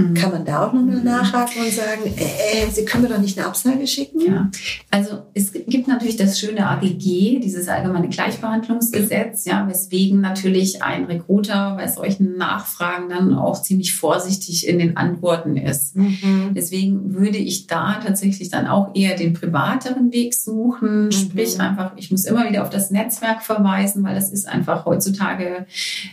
Mhm. 0.00 0.14
Kann 0.14 0.32
man 0.32 0.44
da 0.44 0.66
auch 0.66 0.72
nochmal 0.72 0.96
mhm. 0.96 1.04
nachhaken 1.04 1.62
und 1.62 1.72
sagen, 1.72 2.02
äh, 2.16 2.66
äh, 2.66 2.70
Sie 2.70 2.84
können 2.84 3.04
mir 3.04 3.10
doch 3.10 3.18
nicht 3.18 3.38
eine 3.38 3.46
Absage 3.46 3.86
schicken? 3.86 4.20
Ja, 4.20 4.50
also 4.90 5.22
es 5.34 5.52
gibt 5.52 5.88
natürlich 5.88 6.16
das 6.16 6.38
schöne 6.38 6.66
AGG, 6.66 7.40
dieses 7.40 7.68
allgemeine 7.68 8.08
Gleichbehandlungsgesetz, 8.08 9.44
ja, 9.44 9.66
weswegen 9.68 10.20
natürlich 10.20 10.82
ein 10.82 11.04
Recruiter 11.04 11.74
bei 11.76 11.88
solchen 11.88 12.36
Nachfragen 12.36 13.08
dann 13.08 13.34
auch 13.34 13.60
ziemlich 13.62 13.94
vorsichtig 13.94 14.66
in 14.66 14.78
den 14.78 14.96
Antworten 14.96 15.56
ist. 15.56 15.96
Mhm. 15.96 16.52
Deswegen 16.54 17.14
würde 17.14 17.38
ich 17.38 17.66
da 17.66 18.00
tatsächlich 18.04 18.50
dann 18.50 18.66
auch 18.66 18.94
eher 18.94 19.16
den 19.16 19.34
privateren 19.34 20.12
Weg 20.12 20.34
suchen, 20.34 21.06
mhm. 21.06 21.12
sprich 21.12 21.60
einfach, 21.60 21.92
ich 21.96 22.10
muss 22.10 22.24
immer 22.24 22.48
wieder 22.48 22.62
auf 22.62 22.70
das 22.70 22.90
Netzwerk 22.90 23.42
verweisen, 23.42 24.02
weil 24.04 24.14
das 24.14 24.30
ist 24.30 24.48
einfach 24.48 24.86
heutzutage 24.86 25.66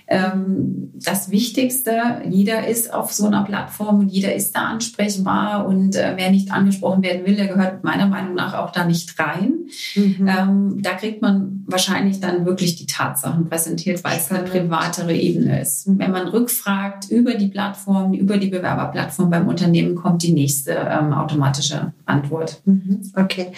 ähm, 0.07 0.91
das 0.95 1.31
Wichtigste. 1.31 2.21
Jeder 2.29 2.67
ist 2.67 2.93
auf 2.93 3.13
so 3.13 3.27
einer 3.27 3.43
Plattform 3.43 3.76
Plattform 3.77 3.99
und 3.99 4.09
jeder 4.09 4.33
ist 4.33 4.55
da 4.55 4.67
ansprechbar 4.67 5.65
und 5.65 5.95
äh, 5.95 6.13
wer 6.15 6.31
nicht 6.31 6.51
angesprochen 6.51 7.03
werden 7.03 7.25
will, 7.25 7.35
der 7.35 7.47
gehört 7.47 7.83
meiner 7.83 8.07
Meinung 8.07 8.35
nach 8.35 8.53
auch 8.53 8.71
da 8.71 8.85
nicht 8.85 9.17
rein. 9.19 9.69
Mhm. 9.95 10.27
Ähm, 10.27 10.81
da 10.81 10.93
kriegt 10.93 11.21
man 11.21 11.63
wahrscheinlich 11.67 12.19
dann 12.19 12.45
wirklich 12.45 12.75
die 12.75 12.87
Tatsachen 12.87 13.47
präsentiert, 13.49 14.03
weil 14.03 14.17
es 14.17 14.31
eine 14.31 14.43
privatere 14.43 15.13
Ebene 15.13 15.61
ist. 15.61 15.87
Wenn 15.87 16.11
man 16.11 16.27
rückfragt 16.27 17.09
über 17.09 17.35
die 17.35 17.47
Plattform, 17.47 18.13
über 18.13 18.37
die 18.37 18.47
Bewerberplattform 18.47 19.29
beim 19.29 19.47
Unternehmen, 19.47 19.95
kommt 19.95 20.23
die 20.23 20.33
nächste 20.33 20.71
ähm, 20.71 21.13
automatische 21.13 21.93
Antwort. 22.05 22.61
Mhm. 22.65 23.01
Okay. 23.15 23.51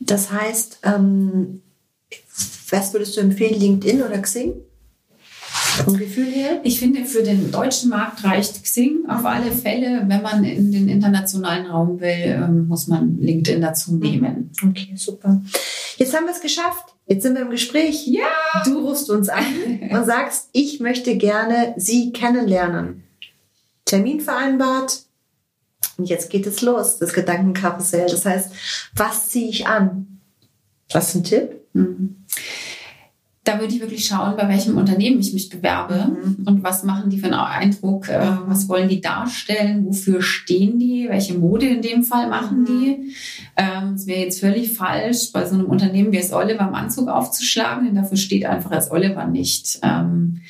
Das 0.00 0.30
heißt, 0.30 0.80
ähm, 0.82 1.62
was 2.70 2.92
würdest 2.92 3.16
du 3.16 3.20
empfehlen, 3.20 3.58
LinkedIn 3.58 4.02
oder 4.02 4.18
Xing? 4.18 4.52
Vom 5.84 5.98
Gefühl 5.98 6.26
her? 6.26 6.60
Ich 6.64 6.78
finde, 6.78 7.04
für 7.04 7.22
den 7.22 7.50
deutschen 7.50 7.90
Markt 7.90 8.24
reicht 8.24 8.62
Xing 8.62 9.04
auf 9.08 9.20
mhm. 9.20 9.26
alle 9.26 9.52
Fälle. 9.52 10.04
Wenn 10.06 10.22
man 10.22 10.44
in 10.44 10.72
den 10.72 10.88
internationalen 10.88 11.66
Raum 11.66 12.00
will, 12.00 12.08
ähm, 12.08 12.68
muss 12.68 12.86
man 12.86 13.18
LinkedIn 13.20 13.60
dazu 13.60 13.92
mhm. 13.92 13.98
nehmen. 13.98 14.50
Okay, 14.62 14.94
super. 14.96 15.42
Jetzt 15.96 16.14
haben 16.14 16.26
wir 16.26 16.32
es 16.32 16.40
geschafft. 16.40 16.94
Jetzt 17.06 17.22
sind 17.22 17.34
wir 17.34 17.42
im 17.42 17.50
Gespräch. 17.50 18.06
Ja! 18.06 18.62
Du 18.64 18.86
rufst 18.86 19.10
uns 19.10 19.28
an 19.28 19.44
und 19.90 20.06
sagst, 20.06 20.48
ich 20.52 20.80
möchte 20.80 21.16
gerne 21.16 21.74
Sie 21.76 22.12
kennenlernen. 22.12 23.04
Termin 23.84 24.20
vereinbart. 24.20 25.02
Und 25.98 26.08
jetzt 26.08 26.30
geht 26.30 26.46
es 26.46 26.62
los, 26.62 26.98
das 26.98 27.12
Gedankenkarussell. 27.12 28.08
Das 28.08 28.26
heißt, 28.26 28.52
was 28.94 29.28
ziehe 29.28 29.48
ich 29.48 29.66
an? 29.66 30.20
Was 30.92 31.08
ist 31.08 31.14
ein 31.14 31.24
Tipp? 31.24 31.60
Mhm 31.72 32.16
da 33.46 33.60
würde 33.60 33.72
ich 33.72 33.80
wirklich 33.80 34.04
schauen, 34.04 34.34
bei 34.36 34.48
welchem 34.48 34.76
Unternehmen 34.76 35.20
ich 35.20 35.32
mich 35.32 35.48
bewerbe 35.48 36.16
mhm. 36.20 36.46
und 36.46 36.64
was 36.64 36.82
machen 36.82 37.10
die 37.10 37.18
für 37.18 37.26
einen 37.26 37.34
Eindruck, 37.34 38.08
äh, 38.08 38.20
was 38.46 38.68
wollen 38.68 38.88
die 38.88 39.00
darstellen, 39.00 39.86
wofür 39.86 40.20
stehen 40.20 40.80
die, 40.80 41.06
welche 41.08 41.34
Mode 41.34 41.66
in 41.66 41.80
dem 41.80 42.02
Fall 42.02 42.28
machen 42.28 42.62
mhm. 42.62 42.66
die. 42.66 43.14
Ähm, 43.56 43.94
es 43.94 44.06
wäre 44.08 44.20
jetzt 44.20 44.40
völlig 44.40 44.72
falsch, 44.72 45.30
bei 45.32 45.46
so 45.46 45.54
einem 45.54 45.66
Unternehmen 45.66 46.10
wie 46.10 46.18
es 46.18 46.32
Oliver 46.32 46.66
im 46.66 46.74
Anzug 46.74 47.08
aufzuschlagen, 47.08 47.86
denn 47.86 47.94
dafür 47.94 48.16
steht 48.16 48.44
einfach 48.44 48.72
als 48.72 48.90
Oliver 48.90 49.26
nicht. 49.26 49.78
Ähm, 49.82 50.40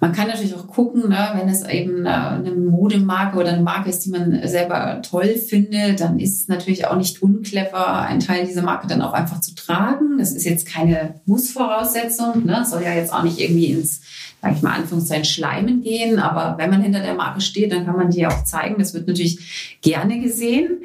man 0.00 0.12
kann 0.12 0.26
natürlich 0.26 0.56
auch 0.56 0.66
gucken, 0.66 1.08
ne, 1.10 1.30
wenn 1.36 1.48
es 1.48 1.64
eben 1.64 2.06
eine 2.08 2.50
Modemarke 2.50 3.38
oder 3.38 3.50
eine 3.50 3.62
Marke 3.62 3.88
ist, 3.88 4.04
die 4.04 4.10
man 4.10 4.40
selber 4.48 5.00
toll 5.02 5.36
findet, 5.36 6.00
dann 6.00 6.18
ist 6.18 6.40
es 6.40 6.48
natürlich 6.48 6.88
auch 6.88 6.96
nicht 6.96 7.22
unclever, 7.22 7.98
einen 8.00 8.18
Teil 8.18 8.44
dieser 8.44 8.62
Marke 8.62 8.88
dann 8.88 9.00
auch 9.00 9.12
einfach 9.12 9.40
zu 9.40 9.54
tragen. 9.54 10.18
Das 10.18 10.32
ist 10.32 10.44
jetzt 10.44 10.66
keine 10.66 11.20
Mussvoraussetzung, 11.24 12.31
ne? 12.34 12.64
soll 12.68 12.82
ja 12.82 12.94
jetzt 12.94 13.12
auch 13.12 13.22
nicht 13.22 13.38
irgendwie 13.38 13.66
ins 13.66 14.00
sage 14.42 14.56
ich 14.56 14.62
mal, 14.62 14.72
Anführungszeichen 14.72 15.24
Schleimen 15.24 15.82
gehen. 15.82 16.18
Aber 16.18 16.58
wenn 16.58 16.68
man 16.68 16.82
hinter 16.82 17.00
der 17.00 17.14
Marke 17.14 17.40
steht, 17.40 17.72
dann 17.72 17.86
kann 17.86 17.96
man 17.96 18.10
die 18.10 18.26
auch 18.26 18.42
zeigen. 18.42 18.74
Das 18.76 18.92
wird 18.92 19.06
natürlich 19.06 19.78
gerne 19.80 20.18
gesehen. 20.20 20.82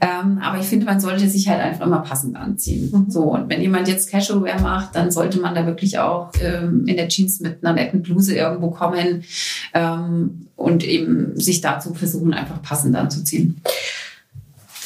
Ähm, 0.00 0.38
aber 0.42 0.58
ich 0.58 0.66
finde, 0.66 0.84
man 0.84 1.00
sollte 1.00 1.26
sich 1.28 1.48
halt 1.48 1.60
einfach 1.60 1.86
immer 1.86 2.00
passend 2.00 2.36
anziehen. 2.36 2.90
Mhm. 2.92 3.10
So, 3.10 3.22
und 3.22 3.48
wenn 3.48 3.62
jemand 3.62 3.88
jetzt 3.88 4.10
Casual 4.10 4.42
Wear 4.42 4.60
macht, 4.60 4.94
dann 4.94 5.10
sollte 5.10 5.40
man 5.40 5.54
da 5.54 5.64
wirklich 5.64 5.98
auch 5.98 6.32
ähm, 6.42 6.86
in 6.86 6.96
der 6.96 7.08
Jeans 7.08 7.40
mit 7.40 7.64
einer 7.64 7.72
netten 7.72 8.02
Bluse 8.02 8.34
irgendwo 8.36 8.70
kommen 8.70 9.24
ähm, 9.72 10.48
und 10.56 10.84
eben 10.84 11.40
sich 11.40 11.62
dazu 11.62 11.94
versuchen, 11.94 12.34
einfach 12.34 12.60
passend 12.60 12.94
anzuziehen. 12.94 13.62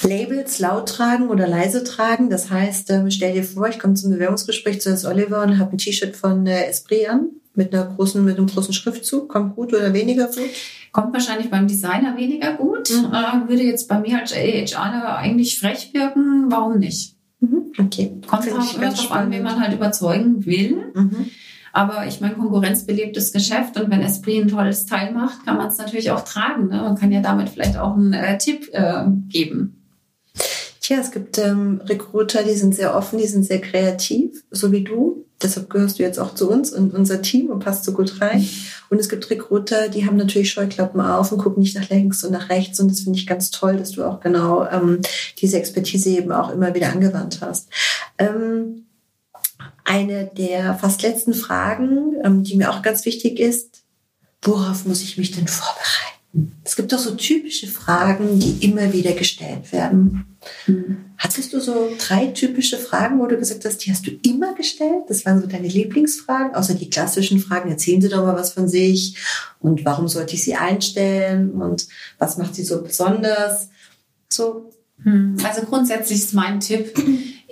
Labels 0.04 0.58
laut 0.58 0.88
tragen 0.88 1.28
oder 1.28 1.46
leise 1.46 1.84
tragen. 1.84 2.30
Das 2.30 2.50
heißt, 2.50 2.90
ähm, 2.90 3.10
stell 3.10 3.34
dir 3.34 3.44
vor, 3.44 3.68
ich 3.68 3.78
komme 3.78 3.94
zum 3.94 4.10
Bewerbungsgespräch 4.10 4.80
zu 4.80 4.90
S. 4.90 5.04
Oliver 5.04 5.42
und 5.42 5.58
habe 5.58 5.72
ein 5.72 5.78
T-Shirt 5.78 6.16
von 6.16 6.46
äh, 6.46 6.66
Esprit 6.66 7.08
an 7.08 7.30
mit 7.54 7.74
einer 7.74 7.84
großen, 7.84 8.24
mit 8.24 8.38
einem 8.38 8.46
großen 8.46 8.72
Schriftzug. 8.72 9.28
Kommt 9.28 9.56
gut 9.56 9.72
oder 9.74 9.92
weniger 9.92 10.26
gut? 10.26 10.50
Kommt 10.92 11.12
wahrscheinlich 11.12 11.50
beim 11.50 11.66
Designer 11.66 12.16
weniger 12.16 12.54
gut. 12.54 12.90
Mhm. 12.90 13.12
Äh, 13.12 13.48
würde 13.48 13.62
jetzt 13.62 13.88
bei 13.88 13.98
mir 13.98 14.18
als 14.18 14.34
HR 14.34 15.16
eigentlich 15.16 15.58
frech 15.58 15.92
wirken. 15.92 16.46
Warum 16.50 16.78
nicht? 16.78 17.16
Mhm. 17.40 17.72
Okay. 17.78 18.12
Kommt 18.26 18.50
auch 18.52 18.74
immer 18.76 18.90
darauf 18.90 19.12
an, 19.12 19.30
wen 19.30 19.42
man 19.42 19.60
halt 19.60 19.74
überzeugen 19.74 20.44
will. 20.46 20.92
Mhm. 20.94 21.30
Aber 21.72 22.06
ich 22.06 22.20
meine, 22.20 22.34
Konkurrenz 22.34 22.84
belebt 22.84 23.16
das 23.16 23.32
Geschäft 23.32 23.80
und 23.80 23.90
wenn 23.90 24.02
Esprit 24.02 24.42
ein 24.42 24.48
tolles 24.48 24.84
Teil 24.84 25.12
macht, 25.12 25.46
kann 25.46 25.56
man 25.56 25.68
es 25.68 25.78
natürlich 25.78 26.10
auch 26.10 26.22
tragen. 26.22 26.68
Ne? 26.68 26.76
Man 26.76 26.98
kann 26.98 27.10
ja 27.10 27.22
damit 27.22 27.48
vielleicht 27.48 27.78
auch 27.78 27.96
einen 27.96 28.12
äh, 28.12 28.36
Tipp 28.36 28.68
äh, 28.72 29.04
geben. 29.28 29.81
Tja, 30.92 31.00
es 31.00 31.10
gibt 31.10 31.38
ähm, 31.38 31.80
Recruiter, 31.86 32.42
die 32.42 32.52
sind 32.52 32.74
sehr 32.74 32.94
offen, 32.94 33.18
die 33.18 33.26
sind 33.26 33.44
sehr 33.44 33.62
kreativ, 33.62 34.44
so 34.50 34.72
wie 34.72 34.84
du. 34.84 35.24
Deshalb 35.40 35.70
gehörst 35.70 35.98
du 35.98 36.02
jetzt 36.02 36.18
auch 36.18 36.34
zu 36.34 36.50
uns 36.50 36.70
und 36.70 36.92
unser 36.92 37.22
Team 37.22 37.48
und 37.48 37.60
passt 37.64 37.84
so 37.84 37.92
gut 37.92 38.20
rein. 38.20 38.46
Und 38.90 38.98
es 38.98 39.08
gibt 39.08 39.30
Recruiter, 39.30 39.88
die 39.88 40.04
haben 40.04 40.18
natürlich 40.18 40.50
Scheuklappen 40.50 41.00
auf 41.00 41.32
und 41.32 41.38
gucken 41.38 41.62
nicht 41.62 41.74
nach 41.76 41.88
links 41.88 42.22
und 42.24 42.32
nach 42.32 42.50
rechts. 42.50 42.78
Und 42.78 42.90
das 42.90 43.00
finde 43.00 43.18
ich 43.18 43.26
ganz 43.26 43.50
toll, 43.50 43.78
dass 43.78 43.92
du 43.92 44.04
auch 44.04 44.20
genau 44.20 44.68
ähm, 44.68 45.00
diese 45.38 45.56
Expertise 45.56 46.10
eben 46.10 46.30
auch 46.30 46.50
immer 46.50 46.74
wieder 46.74 46.92
angewandt 46.92 47.40
hast. 47.40 47.70
Ähm, 48.18 48.84
eine 49.84 50.26
der 50.36 50.74
fast 50.74 51.00
letzten 51.00 51.32
Fragen, 51.32 52.16
ähm, 52.22 52.42
die 52.42 52.56
mir 52.56 52.70
auch 52.70 52.82
ganz 52.82 53.06
wichtig 53.06 53.40
ist, 53.40 53.82
worauf 54.42 54.84
muss 54.84 55.00
ich 55.00 55.16
mich 55.16 55.30
denn 55.30 55.48
vorbereiten? 55.48 56.11
Es 56.64 56.76
gibt 56.76 56.92
doch 56.92 56.98
so 56.98 57.14
typische 57.14 57.66
Fragen, 57.66 58.38
die 58.38 58.64
immer 58.66 58.92
wieder 58.92 59.12
gestellt 59.12 59.70
werden. 59.70 60.24
Mhm. 60.66 60.96
Hattest 61.18 61.52
du 61.52 61.60
so 61.60 61.90
drei 61.98 62.28
typische 62.28 62.78
Fragen, 62.78 63.20
wo 63.20 63.26
du 63.26 63.36
gesagt 63.36 63.64
hast, 63.66 63.78
die 63.78 63.90
hast 63.90 64.06
du 64.06 64.10
immer 64.26 64.54
gestellt? 64.54 65.04
Das 65.08 65.26
waren 65.26 65.40
so 65.42 65.46
deine 65.46 65.68
Lieblingsfragen, 65.68 66.54
außer 66.54 66.74
die 66.74 66.88
klassischen 66.88 67.38
Fragen. 67.38 67.70
Erzählen 67.70 68.00
Sie 68.00 68.08
doch 68.08 68.24
mal 68.24 68.34
was 68.34 68.52
von 68.52 68.66
sich 68.66 69.16
und 69.60 69.84
warum 69.84 70.08
sollte 70.08 70.34
ich 70.34 70.42
sie 70.42 70.54
einstellen 70.54 71.50
und 71.52 71.86
was 72.18 72.38
macht 72.38 72.54
sie 72.54 72.64
so 72.64 72.82
besonders? 72.82 73.68
So. 74.28 74.72
Hm. 75.02 75.36
Also 75.44 75.62
grundsätzlich 75.62 76.18
ist 76.18 76.32
mein 76.32 76.60
Tipp, 76.60 76.94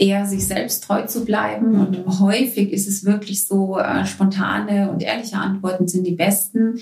eher 0.01 0.25
sich 0.25 0.47
selbst 0.47 0.85
treu 0.85 1.03
zu 1.03 1.27
bleiben. 1.27 1.79
Und 1.79 2.07
mhm. 2.07 2.21
häufig 2.21 2.73
ist 2.73 2.89
es 2.89 3.05
wirklich 3.05 3.45
so, 3.45 3.79
äh, 3.79 4.07
spontane 4.07 4.91
und 4.91 5.03
ehrliche 5.03 5.37
Antworten 5.37 5.89
sind 5.89 6.07
die 6.07 6.15
besten. 6.17 6.81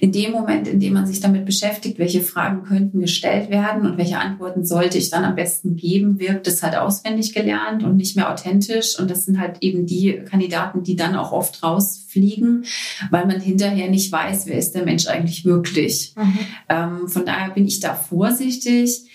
In 0.00 0.12
dem 0.12 0.32
Moment, 0.32 0.68
in 0.68 0.78
dem 0.78 0.92
man 0.92 1.06
sich 1.06 1.20
damit 1.20 1.46
beschäftigt, 1.46 1.98
welche 1.98 2.20
Fragen 2.20 2.64
könnten 2.64 3.00
gestellt 3.00 3.48
werden 3.48 3.86
und 3.86 3.96
welche 3.96 4.18
Antworten 4.18 4.66
sollte 4.66 4.98
ich 4.98 5.08
dann 5.08 5.24
am 5.24 5.34
besten 5.34 5.76
geben, 5.76 6.20
wirkt 6.20 6.46
es 6.46 6.62
halt 6.62 6.76
auswendig 6.76 7.32
gelernt 7.32 7.82
und 7.84 7.96
nicht 7.96 8.16
mehr 8.16 8.30
authentisch. 8.30 8.98
Und 9.00 9.10
das 9.10 9.24
sind 9.24 9.40
halt 9.40 9.62
eben 9.62 9.86
die 9.86 10.22
Kandidaten, 10.28 10.82
die 10.82 10.94
dann 10.94 11.16
auch 11.16 11.32
oft 11.32 11.62
rausfliegen, 11.62 12.66
weil 13.10 13.26
man 13.26 13.40
hinterher 13.40 13.88
nicht 13.88 14.12
weiß, 14.12 14.46
wer 14.46 14.58
ist 14.58 14.74
der 14.74 14.84
Mensch 14.84 15.06
eigentlich 15.06 15.46
wirklich. 15.46 16.12
Mhm. 16.16 16.38
Ähm, 16.68 17.08
von 17.08 17.24
daher 17.24 17.48
bin 17.50 17.66
ich 17.66 17.80
da 17.80 17.94
vorsichtig. 17.94 19.06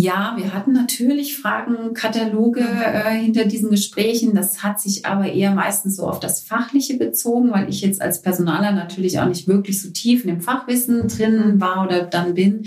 Ja, 0.00 0.34
wir 0.36 0.54
hatten 0.54 0.72
natürlich 0.74 1.36
Fragenkataloge 1.36 2.60
äh, 2.60 3.18
hinter 3.18 3.46
diesen 3.46 3.68
Gesprächen. 3.68 4.32
Das 4.32 4.62
hat 4.62 4.80
sich 4.80 5.04
aber 5.06 5.26
eher 5.26 5.50
meistens 5.50 5.96
so 5.96 6.06
auf 6.06 6.20
das 6.20 6.40
Fachliche 6.40 6.96
bezogen, 6.96 7.50
weil 7.50 7.68
ich 7.68 7.80
jetzt 7.80 8.00
als 8.00 8.22
Personaler 8.22 8.70
natürlich 8.70 9.18
auch 9.18 9.26
nicht 9.26 9.48
wirklich 9.48 9.82
so 9.82 9.90
tief 9.90 10.22
in 10.22 10.30
dem 10.30 10.40
Fachwissen 10.40 11.08
drin 11.08 11.60
war 11.60 11.84
oder 11.84 12.02
dann 12.02 12.34
bin. 12.34 12.64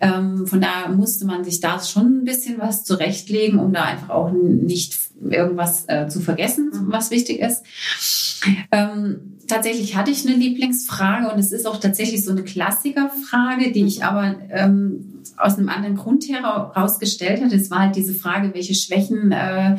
Ähm, 0.00 0.44
von 0.48 0.60
daher 0.60 0.88
musste 0.88 1.24
man 1.24 1.44
sich 1.44 1.60
da 1.60 1.78
schon 1.78 2.22
ein 2.22 2.24
bisschen 2.24 2.58
was 2.58 2.82
zurechtlegen, 2.82 3.60
um 3.60 3.72
da 3.72 3.84
einfach 3.84 4.10
auch 4.10 4.32
nicht 4.32 4.98
irgendwas 5.30 5.84
äh, 5.88 6.08
zu 6.08 6.20
vergessen, 6.20 6.70
mhm. 6.72 6.92
was 6.92 7.10
wichtig 7.10 7.40
ist. 7.40 7.62
Ähm, 8.70 9.38
tatsächlich 9.46 9.96
hatte 9.96 10.10
ich 10.10 10.26
eine 10.26 10.36
Lieblingsfrage 10.36 11.32
und 11.32 11.38
es 11.38 11.52
ist 11.52 11.66
auch 11.66 11.78
tatsächlich 11.78 12.24
so 12.24 12.32
eine 12.32 12.42
Klassikerfrage, 12.42 13.72
die 13.72 13.84
ich 13.84 14.04
aber 14.04 14.34
ähm, 14.50 15.22
aus 15.36 15.58
einem 15.58 15.68
anderen 15.68 15.96
Grund 15.96 16.24
herausgestellt 16.28 17.42
hat. 17.42 17.52
Es 17.52 17.70
war 17.70 17.80
halt 17.80 17.96
diese 17.96 18.14
Frage, 18.14 18.54
welche 18.54 18.74
Schwächen 18.74 19.32
äh, 19.32 19.76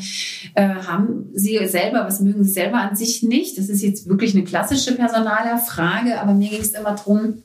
äh, 0.56 0.76
haben 0.88 1.30
Sie 1.34 1.60
selber, 1.68 2.06
was 2.06 2.20
mögen 2.20 2.44
Sie 2.44 2.52
selber 2.52 2.78
an 2.78 2.96
sich 2.96 3.24
nicht? 3.24 3.58
Das 3.58 3.70
ist 3.70 3.82
jetzt 3.82 4.08
wirklich 4.08 4.36
eine 4.36 4.44
klassische 4.44 4.96
Personalerfrage, 4.96 6.20
aber 6.20 6.34
mir 6.34 6.50
ging 6.50 6.62
es 6.62 6.72
immer 6.72 6.96
darum, 6.96 7.44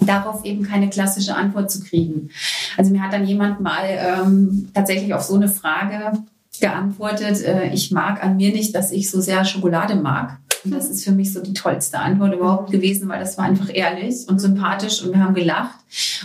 darauf 0.00 0.44
eben 0.44 0.62
keine 0.62 0.90
klassische 0.90 1.34
Antwort 1.34 1.70
zu 1.70 1.82
kriegen. 1.82 2.30
Also 2.76 2.92
mir 2.92 3.02
hat 3.02 3.12
dann 3.12 3.26
jemand 3.26 3.60
mal 3.60 3.84
ähm, 3.86 4.68
tatsächlich 4.74 5.14
auf 5.14 5.22
so 5.22 5.34
eine 5.34 5.48
Frage 5.48 6.12
geantwortet, 6.60 7.42
äh, 7.42 7.72
ich 7.72 7.90
mag 7.90 8.22
an 8.22 8.36
mir 8.36 8.52
nicht, 8.52 8.74
dass 8.74 8.92
ich 8.92 9.10
so 9.10 9.20
sehr 9.20 9.44
Schokolade 9.44 9.96
mag. 9.96 10.38
Und 10.64 10.72
das 10.72 10.90
ist 10.90 11.04
für 11.04 11.12
mich 11.12 11.32
so 11.32 11.40
die 11.40 11.54
tollste 11.54 11.98
Antwort 11.98 12.34
überhaupt 12.34 12.72
gewesen, 12.72 13.08
weil 13.08 13.20
das 13.20 13.38
war 13.38 13.44
einfach 13.44 13.68
ehrlich 13.72 14.26
und 14.26 14.40
sympathisch 14.40 15.02
und 15.02 15.12
wir 15.12 15.20
haben 15.20 15.34
gelacht. 15.34 15.78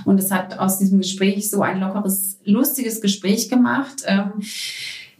Und 0.05 0.19
es 0.19 0.31
hat 0.31 0.57
aus 0.57 0.79
diesem 0.79 1.00
Gespräch 1.00 1.50
so 1.50 1.61
ein 1.61 1.79
lockeres, 1.79 2.39
lustiges 2.43 3.01
Gespräch 3.01 3.50
gemacht. 3.50 4.03
Ähm, 4.07 4.31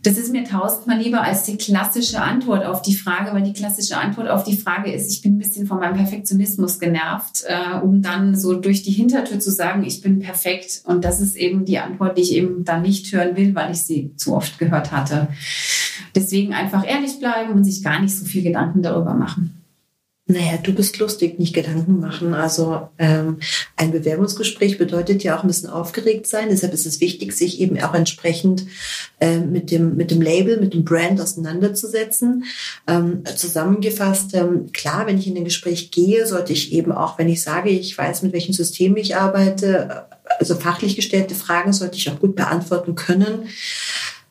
das 0.04 0.18
ist 0.18 0.32
mir 0.32 0.44
tausendmal 0.44 0.98
lieber 0.98 1.22
als 1.22 1.44
die 1.44 1.58
klassische 1.58 2.22
Antwort 2.22 2.66
auf 2.66 2.82
die 2.82 2.96
Frage, 2.96 3.34
weil 3.34 3.44
die 3.44 3.54
klassische 3.54 3.98
Antwort 3.98 4.30
auf 4.30 4.44
die 4.44 4.58
Frage 4.58 4.92
ist, 4.92 5.12
ich 5.12 5.22
bin 5.22 5.36
ein 5.36 5.38
bisschen 5.38 5.68
von 5.68 5.80
meinem 5.80 5.96
Perfektionismus 5.96 6.80
genervt, 6.80 7.44
äh, 7.46 7.78
um 7.78 8.02
dann 8.02 8.36
so 8.36 8.56
durch 8.56 8.82
die 8.82 8.92
Hintertür 8.92 9.40
zu 9.40 9.52
sagen, 9.52 9.84
ich 9.84 10.02
bin 10.02 10.20
perfekt. 10.20 10.82
Und 10.86 11.06
das 11.06 11.22
ist 11.22 11.36
eben 11.36 11.66
die 11.66 11.78
Antwort, 11.78 12.18
die 12.18 12.24
ich 12.24 12.34
eben 12.34 12.64
dann 12.66 12.82
nicht 12.82 13.14
hören 13.14 13.38
will, 13.38 13.54
weil 13.54 13.72
ich 13.72 13.84
sie 13.84 14.16
zu 14.16 14.36
oft 14.36 14.58
gehört 14.58 14.92
hatte. 14.92 15.28
Deswegen 16.16 16.54
einfach 16.54 16.88
ehrlich 16.88 17.20
bleiben 17.20 17.54
und 17.54 17.64
sich 17.64 17.84
gar 17.84 18.02
nicht 18.02 18.18
so 18.18 18.26
viel 18.26 18.42
Gedanken 18.42 18.82
darüber 18.82 19.14
machen. 19.14 19.61
Naja, 20.32 20.58
du 20.64 20.72
bist 20.72 20.98
lustig, 21.00 21.40
nicht 21.40 21.54
Gedanken 21.54 22.00
machen. 22.00 22.34
Also 22.34 22.88
ähm, 22.98 23.40
ein 23.76 23.92
Bewerbungsgespräch 23.92 24.78
bedeutet 24.78 25.24
ja 25.24 25.38
auch 25.38 25.44
ein 25.44 25.48
bisschen 25.48 25.70
aufgeregt 25.70 26.26
sein. 26.26 26.48
Deshalb 26.50 26.74
ist 26.74 26.86
es 26.86 27.02
wichtig, 27.02 27.34
sich 27.34 27.60
eben 27.60 27.82
auch 27.82 27.94
entsprechend 27.94 28.66
äh, 29.20 29.40
mit, 29.40 29.72
dem, 29.72 29.98
mit 29.98 30.10
dem 30.10 30.22
Label, 30.22 30.58
mit 30.62 30.74
dem 30.74 30.86
Brand 30.86 31.20
auseinanderzusetzen. 31.20 32.46
Ähm, 32.88 33.24
zusammengefasst, 33.36 34.34
ähm, 34.34 34.72
klar, 34.72 35.06
wenn 35.06 35.18
ich 35.18 35.28
in 35.28 35.36
ein 35.36 35.44
Gespräch 35.44 35.92
gehe, 35.92 36.26
sollte 36.26 36.54
ich 36.54 36.72
eben 36.72 36.94
auch, 36.94 37.18
wenn 37.18 37.28
ich 37.28 37.44
sage, 37.44 37.70
ich 37.70 37.98
weiß, 37.98 38.22
mit 38.22 38.32
welchem 38.32 38.54
System 38.54 38.96
ich 38.96 39.18
arbeite, 39.18 40.06
also 40.40 40.56
fachlich 40.56 40.96
gestellte 40.96 41.36
Fragen 41.36 41.74
sollte 41.74 41.98
ich 41.98 42.10
auch 42.10 42.20
gut 42.20 42.38
beantworten 42.38 42.96
können. 42.96 43.50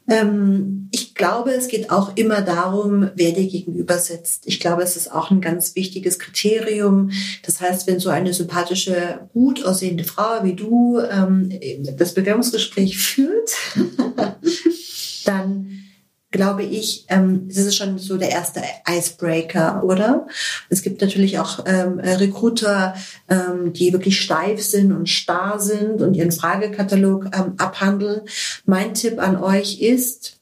Ähm, 0.09 0.89
ich 0.93 1.15
glaube, 1.15 1.53
es 1.53 1.69
geht 1.69 1.91
auch 1.91 2.17
immer 2.17 2.41
darum, 2.43 3.11
wer 3.15 3.33
dir 3.33 3.47
gegenüber 3.47 3.99
sitzt. 3.99 4.47
Ich 4.47 4.59
glaube, 4.59 4.83
es 4.83 4.97
ist 4.97 5.13
auch 5.13 5.31
ein 5.31 5.41
ganz 5.41 5.77
wichtiges 5.77 6.19
Kriterium. 6.19 7.11
Das 7.45 7.61
heißt, 7.61 7.87
wenn 7.87 8.01
so 8.01 8.09
eine 8.09 8.33
sympathische, 8.33 9.29
gut 9.33 9.65
aussehende 9.65 10.05
Frau 10.05 10.43
wie 10.43 10.55
du 10.55 10.99
ähm, 10.99 11.53
das 11.97 12.15
Bewerbungsgespräch 12.15 12.99
führt, 12.99 13.51
dann 15.25 15.85
glaube 16.31 16.62
ich, 16.62 17.07
ähm, 17.09 17.49
das 17.49 17.59
ist 17.59 17.77
schon 17.77 17.99
so 17.99 18.16
der 18.16 18.31
erste 18.31 18.62
Icebreaker, 18.88 19.83
oder? 19.83 20.27
Es 20.69 20.83
gibt 20.83 21.01
natürlich 21.01 21.38
auch 21.38 21.64
ähm, 21.66 21.99
Recruiter, 21.99 22.95
ähm, 23.29 23.73
die 23.73 23.93
wirklich 23.93 24.21
steif 24.21 24.62
sind 24.62 24.93
und 24.93 25.09
starr 25.09 25.59
sind 25.59 26.03
und 26.03 26.14
ihren 26.14 26.33
Fragekatalog 26.33 27.27
ähm, 27.37 27.55
abhandeln. 27.59 28.23
Mein 28.64 28.95
Tipp 28.95 29.19
an 29.21 29.37
euch 29.43 29.81
ist, 29.81 30.40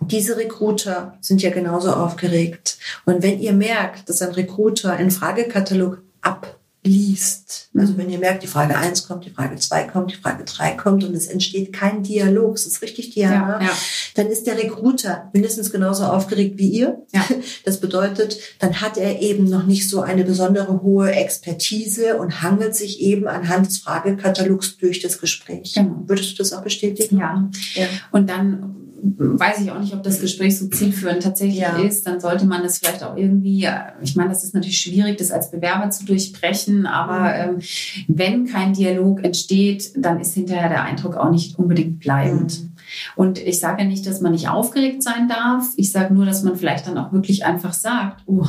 diese 0.00 0.36
Recruiter 0.36 1.16
sind 1.20 1.42
ja 1.42 1.50
genauso 1.50 1.92
aufgeregt. 1.92 2.78
Und 3.04 3.22
wenn 3.22 3.38
ihr 3.38 3.52
merkt, 3.52 4.08
dass 4.08 4.20
ein 4.20 4.32
Recruiter 4.32 4.92
einen 4.92 5.10
Fragekatalog 5.10 6.02
ab 6.20 6.58
liest. 6.84 7.70
Also 7.76 7.96
wenn 7.96 8.10
ihr 8.10 8.18
merkt, 8.18 8.42
die 8.42 8.46
Frage 8.46 8.76
eins 8.76 9.08
kommt, 9.08 9.24
die 9.24 9.30
Frage 9.30 9.56
zwei 9.56 9.84
kommt, 9.84 10.12
die 10.12 10.16
Frage 10.16 10.44
drei 10.44 10.72
kommt 10.72 11.02
und 11.02 11.14
es 11.14 11.26
entsteht 11.26 11.72
kein 11.72 12.02
Dialog, 12.02 12.56
es 12.56 12.66
ist 12.66 12.82
richtig 12.82 13.10
Diana, 13.10 13.60
ja, 13.60 13.68
ja. 13.68 13.72
dann 14.14 14.26
ist 14.26 14.46
der 14.46 14.58
Recruiter 14.58 15.30
mindestens 15.32 15.72
genauso 15.72 16.04
aufgeregt 16.04 16.58
wie 16.58 16.68
ihr. 16.68 17.02
Ja. 17.12 17.24
Das 17.64 17.80
bedeutet, 17.80 18.38
dann 18.58 18.80
hat 18.80 18.98
er 18.98 19.22
eben 19.22 19.44
noch 19.44 19.64
nicht 19.64 19.88
so 19.88 20.02
eine 20.02 20.24
besondere 20.24 20.82
hohe 20.82 21.12
Expertise 21.12 22.16
und 22.18 22.42
hangelt 22.42 22.74
sich 22.74 23.00
eben 23.00 23.26
anhand 23.26 23.66
des 23.66 23.78
Fragekatalogs 23.78 24.76
durch 24.76 25.00
das 25.00 25.18
Gespräch. 25.18 25.72
Genau. 25.74 26.02
Würdest 26.06 26.32
du 26.32 26.36
das 26.38 26.52
auch 26.52 26.62
bestätigen? 26.62 27.18
Ja. 27.18 27.50
ja. 27.74 27.86
Und 28.12 28.28
dann 28.28 28.83
weiß 29.04 29.60
ich 29.60 29.70
auch 29.70 29.78
nicht, 29.78 29.92
ob 29.92 30.02
das 30.02 30.20
Gespräch 30.20 30.58
so 30.58 30.66
zielführend 30.68 31.22
tatsächlich 31.22 31.60
ja. 31.60 31.76
ist, 31.78 32.06
dann 32.06 32.20
sollte 32.20 32.46
man 32.46 32.62
das 32.62 32.78
vielleicht 32.78 33.02
auch 33.02 33.16
irgendwie, 33.16 33.68
ich 34.02 34.16
meine, 34.16 34.30
das 34.30 34.44
ist 34.44 34.54
natürlich 34.54 34.78
schwierig, 34.78 35.18
das 35.18 35.30
als 35.30 35.50
Bewerber 35.50 35.90
zu 35.90 36.06
durchbrechen, 36.06 36.86
aber 36.86 37.52
mhm. 37.52 37.58
ähm, 37.58 37.62
wenn 38.08 38.46
kein 38.46 38.72
Dialog 38.72 39.22
entsteht, 39.22 39.92
dann 39.96 40.20
ist 40.20 40.34
hinterher 40.34 40.70
der 40.70 40.82
Eindruck 40.82 41.16
auch 41.16 41.30
nicht 41.30 41.58
unbedingt 41.58 42.00
bleibend. 42.00 42.62
Mhm. 42.62 42.70
Und 43.16 43.38
ich 43.38 43.58
sage 43.58 43.82
ja 43.82 43.88
nicht, 43.88 44.06
dass 44.06 44.20
man 44.20 44.32
nicht 44.32 44.48
aufgeregt 44.48 45.02
sein 45.02 45.28
darf. 45.28 45.68
Ich 45.76 45.90
sage 45.90 46.14
nur, 46.14 46.26
dass 46.26 46.42
man 46.42 46.56
vielleicht 46.56 46.86
dann 46.86 46.98
auch 46.98 47.12
wirklich 47.12 47.44
einfach 47.44 47.72
sagt, 47.72 48.22
oh, 48.26 48.46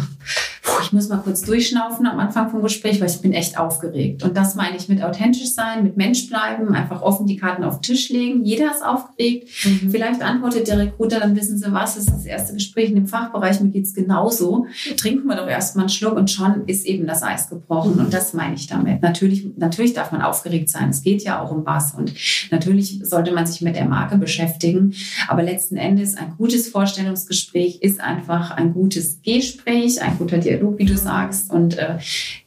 ich 0.81 0.93
muss 0.93 1.09
mal 1.09 1.17
kurz 1.17 1.41
durchschnaufen 1.41 2.05
am 2.05 2.19
Anfang 2.19 2.49
vom 2.49 2.61
Gespräch, 2.61 3.01
weil 3.01 3.09
ich 3.09 3.21
bin 3.21 3.33
echt 3.33 3.57
aufgeregt. 3.57 4.23
Und 4.23 4.37
das 4.37 4.55
meine 4.55 4.77
ich 4.77 4.89
mit 4.89 5.03
authentisch 5.03 5.53
sein, 5.53 5.83
mit 5.83 5.97
Mensch 5.97 6.27
bleiben, 6.27 6.73
einfach 6.73 7.01
offen 7.01 7.25
die 7.25 7.37
Karten 7.37 7.63
auf 7.63 7.79
den 7.79 7.81
Tisch 7.81 8.09
legen. 8.09 8.43
Jeder 8.43 8.71
ist 8.71 8.83
aufgeregt. 8.83 9.49
Mhm. 9.63 9.89
Vielleicht 9.91 10.21
antwortet 10.21 10.67
der 10.67 10.79
Recruiter, 10.79 11.19
dann 11.19 11.35
wissen 11.35 11.57
sie, 11.57 11.71
was 11.71 11.97
ist 11.97 12.09
das 12.09 12.25
erste 12.25 12.53
Gespräch 12.53 12.89
in 12.89 12.95
dem 12.95 13.07
Fachbereich, 13.07 13.59
mir 13.61 13.69
geht's 13.69 13.93
genauso. 13.93 14.67
Trinken 14.97 15.27
wir 15.27 15.35
doch 15.35 15.47
erstmal 15.47 15.83
einen 15.83 15.89
Schluck 15.89 16.15
und 16.15 16.29
schon 16.29 16.65
ist 16.67 16.85
eben 16.85 17.07
das 17.07 17.23
Eis 17.23 17.49
gebrochen. 17.49 17.99
Und 17.99 18.13
das 18.13 18.33
meine 18.33 18.55
ich 18.55 18.67
damit. 18.67 19.01
Natürlich, 19.01 19.47
natürlich 19.57 19.93
darf 19.93 20.11
man 20.11 20.21
aufgeregt 20.21 20.69
sein. 20.69 20.89
Es 20.89 21.01
geht 21.01 21.23
ja 21.23 21.41
auch 21.41 21.51
um 21.51 21.65
was. 21.65 21.93
Und 21.93 22.13
natürlich 22.51 23.01
sollte 23.03 23.31
man 23.31 23.45
sich 23.45 23.61
mit 23.61 23.75
der 23.75 23.85
Marke 23.85 24.17
beschäftigen. 24.17 24.93
Aber 25.27 25.43
letzten 25.43 25.77
Endes 25.77 26.15
ein 26.15 26.33
gutes 26.37 26.69
Vorstellungsgespräch 26.69 27.79
ist 27.81 28.01
einfach 28.01 28.51
ein 28.51 28.73
gutes 28.73 29.21
Gespräch, 29.21 30.01
ein 30.01 30.17
guter 30.17 30.37
Dialog 30.37 30.54
Dialog, 30.57 30.77
wie 30.79 30.85
du 30.85 30.97
sagst. 30.97 31.51
Und 31.51 31.77
äh, 31.77 31.97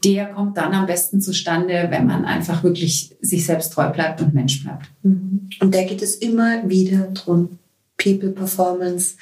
der 0.04 0.26
kommt 0.26 0.56
dann 0.56 0.72
am 0.72 0.86
besten 0.86 1.20
zustande, 1.20 1.88
wenn 1.90 2.06
man 2.06 2.24
einfach 2.24 2.62
wirklich 2.64 3.16
sich 3.20 3.44
selbst 3.46 3.72
treu 3.72 3.90
bleibt 3.90 4.20
und 4.20 4.34
Mensch 4.34 4.62
bleibt. 4.62 4.90
Mhm. 5.02 5.48
Und 5.60 5.74
da 5.74 5.82
geht 5.82 6.02
es 6.02 6.16
immer 6.16 6.68
wieder 6.68 7.08
drum, 7.14 7.58
People 7.98 8.30
Performance. 8.30 9.16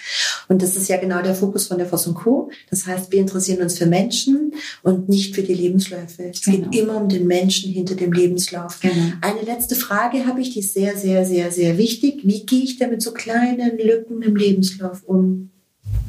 Und 0.48 0.62
das 0.62 0.76
ist 0.76 0.88
ja 0.88 0.98
genau 0.98 1.22
der 1.22 1.34
Fokus 1.34 1.66
von 1.66 1.78
der 1.78 1.86
Voss 1.86 2.12
Co. 2.14 2.50
Das 2.70 2.86
heißt, 2.86 3.10
wir 3.10 3.20
interessieren 3.20 3.62
uns 3.62 3.78
für 3.78 3.86
Menschen 3.86 4.52
und 4.82 5.08
nicht 5.08 5.34
für 5.34 5.42
die 5.42 5.54
Lebensläufe. 5.54 6.24
Es 6.24 6.42
genau. 6.42 6.68
geht 6.68 6.80
immer 6.80 7.00
um 7.00 7.08
den 7.08 7.26
Menschen 7.26 7.72
hinter 7.72 7.94
dem 7.94 8.12
Lebenslauf. 8.12 8.80
Genau. 8.80 9.12
Eine 9.22 9.42
letzte 9.42 9.74
Frage 9.74 10.26
habe 10.26 10.42
ich, 10.42 10.50
die 10.50 10.60
ist 10.60 10.74
sehr, 10.74 10.96
sehr, 10.96 11.24
sehr, 11.24 11.50
sehr 11.50 11.78
wichtig. 11.78 12.20
Wie 12.22 12.44
gehe 12.44 12.62
ich 12.62 12.78
denn 12.78 12.90
mit 12.90 13.02
so 13.02 13.12
kleinen 13.12 13.78
Lücken 13.78 14.22
im 14.22 14.36
Lebenslauf 14.36 15.02
um? 15.04 15.50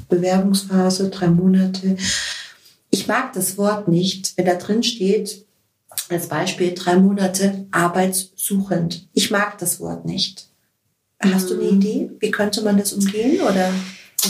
Bewerbungsphase, 0.10 1.10
drei 1.10 1.28
Monate. 1.28 1.98
Ich 2.98 3.08
mag 3.08 3.32
das 3.34 3.58
Wort 3.60 3.88
nicht, 3.88 4.34
wenn 4.38 4.46
da 4.46 4.56
drin 4.56 4.82
steht, 4.82 5.46
als 6.10 6.28
Beispiel 6.28 6.74
drei 6.74 6.96
Monate 6.96 7.68
arbeitssuchend. 7.70 9.08
Ich 9.14 9.30
mag 9.30 9.60
das 9.60 9.80
Wort 9.80 10.06
nicht. 10.06 10.48
Hast 11.20 11.50
du 11.50 11.56
eine 11.56 11.64
ähm. 11.64 11.76
Idee? 11.76 12.12
Wie 12.20 12.32
könnte 12.32 12.64
man 12.64 12.78
das 12.78 12.94
umgehen 12.94 13.40
oder? 13.42 13.72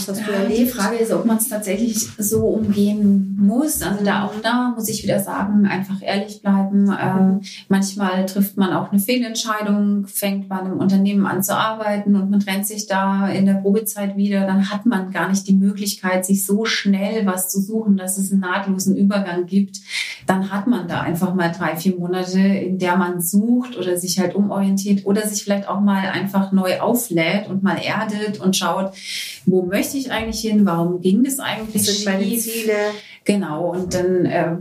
Was 0.06 0.08
hast 0.08 0.28
du 0.28 0.32
erlebt? 0.32 0.60
Die 0.60 0.66
Frage 0.66 0.96
ist, 0.96 1.12
ob 1.12 1.24
man 1.24 1.38
es 1.38 1.48
tatsächlich 1.48 2.08
so 2.18 2.46
umgehen 2.46 3.36
muss. 3.40 3.82
Also 3.82 4.04
da 4.04 4.24
auch 4.24 4.34
da 4.42 4.72
muss 4.74 4.88
ich 4.88 5.02
wieder 5.02 5.18
sagen, 5.18 5.66
einfach 5.66 6.02
ehrlich 6.02 6.42
bleiben. 6.42 6.94
Ähm, 7.00 7.40
manchmal 7.68 8.26
trifft 8.26 8.56
man 8.56 8.72
auch 8.72 8.92
eine 8.92 9.00
Fehlentscheidung, 9.00 10.06
fängt 10.06 10.48
bei 10.48 10.58
einem 10.58 10.78
Unternehmen 10.78 11.26
an 11.26 11.42
zu 11.42 11.56
arbeiten 11.56 12.16
und 12.16 12.30
man 12.30 12.40
trennt 12.40 12.66
sich 12.66 12.86
da 12.86 13.28
in 13.28 13.46
der 13.46 13.54
Probezeit 13.54 14.16
wieder. 14.16 14.46
Dann 14.46 14.70
hat 14.70 14.86
man 14.86 15.10
gar 15.10 15.28
nicht 15.28 15.48
die 15.48 15.54
Möglichkeit, 15.54 16.26
sich 16.26 16.44
so 16.44 16.64
schnell 16.64 17.26
was 17.26 17.48
zu 17.48 17.60
suchen, 17.60 17.96
dass 17.96 18.18
es 18.18 18.30
einen 18.30 18.40
nahtlosen 18.40 18.96
Übergang 18.96 19.46
gibt. 19.46 19.80
Dann 20.26 20.52
hat 20.52 20.66
man 20.66 20.88
da 20.88 21.00
einfach 21.00 21.34
mal 21.34 21.50
drei, 21.50 21.76
vier 21.76 21.96
Monate, 21.96 22.38
in 22.38 22.78
der 22.78 22.96
man 22.96 23.20
sucht 23.20 23.76
oder 23.76 23.96
sich 23.96 24.18
halt 24.18 24.34
umorientiert 24.34 25.06
oder 25.06 25.26
sich 25.26 25.42
vielleicht 25.42 25.68
auch 25.68 25.80
mal 25.80 26.08
einfach 26.08 26.52
neu 26.52 26.80
auflädt 26.80 27.48
und 27.48 27.62
mal 27.62 27.78
erdet 27.78 28.40
und 28.40 28.56
schaut, 28.56 28.92
wo 29.50 29.62
möchte 29.62 29.96
ich 29.96 30.10
eigentlich 30.10 30.40
hin? 30.40 30.64
Warum 30.64 31.00
ging 31.00 31.24
das 31.24 31.38
eigentlich? 31.38 31.84
Das 31.84 31.96
sind 31.96 32.04
meine 32.04 32.36
Ziele. 32.36 32.74
Genau. 33.28 33.72
Und 33.72 33.92
dann 33.92 34.24
äh, 34.24 34.56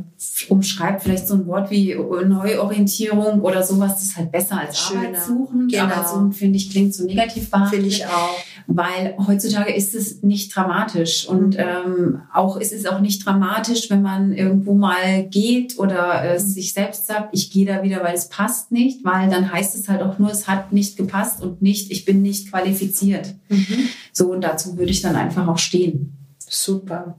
umschreibt 0.49 1.03
vielleicht 1.03 1.25
so 1.25 1.35
ein 1.35 1.47
Wort 1.47 1.71
wie 1.71 1.95
Neuorientierung 1.95 3.39
oder 3.39 3.63
sowas. 3.63 3.93
Das 3.93 4.03
ist 4.03 4.17
halt 4.17 4.33
besser 4.33 4.59
als 4.59 4.77
Schöner. 4.77 5.07
Arbeit 5.07 5.23
suchen. 5.23 5.67
Genau. 5.69 5.83
Arbeit 5.83 6.09
suchen, 6.09 6.33
finde 6.33 6.57
ich, 6.57 6.69
klingt 6.69 6.93
so 6.93 7.05
negativ 7.05 7.49
behaftet. 7.49 7.79
Finde 7.79 7.87
ich 7.87 8.05
auch. 8.05 8.35
Weil 8.67 9.15
heutzutage 9.25 9.73
ist 9.73 9.95
es 9.95 10.21
nicht 10.21 10.53
dramatisch. 10.53 11.29
Und 11.29 11.55
mhm. 11.55 11.63
ähm, 11.63 12.21
auch 12.33 12.59
es 12.59 12.73
ist 12.73 12.89
auch 12.89 12.99
nicht 12.99 13.25
dramatisch, 13.25 13.89
wenn 13.89 14.01
man 14.01 14.33
irgendwo 14.33 14.73
mal 14.73 15.23
geht 15.23 15.79
oder 15.79 16.25
äh, 16.25 16.33
mhm. 16.33 16.39
sich 16.39 16.73
selbst 16.73 17.07
sagt, 17.07 17.29
ich 17.31 17.51
gehe 17.51 17.65
da 17.65 17.83
wieder, 17.83 18.03
weil 18.03 18.15
es 18.15 18.27
passt 18.27 18.73
nicht. 18.73 19.05
Weil 19.05 19.29
dann 19.29 19.49
heißt 19.49 19.75
es 19.75 19.87
halt 19.87 20.01
auch 20.01 20.19
nur, 20.19 20.29
es 20.29 20.49
hat 20.49 20.73
nicht 20.73 20.97
gepasst 20.97 21.41
und 21.41 21.61
nicht, 21.61 21.89
ich 21.89 22.03
bin 22.03 22.21
nicht 22.21 22.51
qualifiziert. 22.51 23.33
Mhm. 23.47 23.87
So, 24.11 24.33
und 24.33 24.41
dazu 24.41 24.77
würde 24.77 24.91
ich 24.91 25.01
dann 25.01 25.15
einfach 25.15 25.47
auch 25.47 25.57
stehen. 25.57 26.17
Super. 26.49 27.15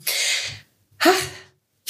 Ha, 1.05 1.11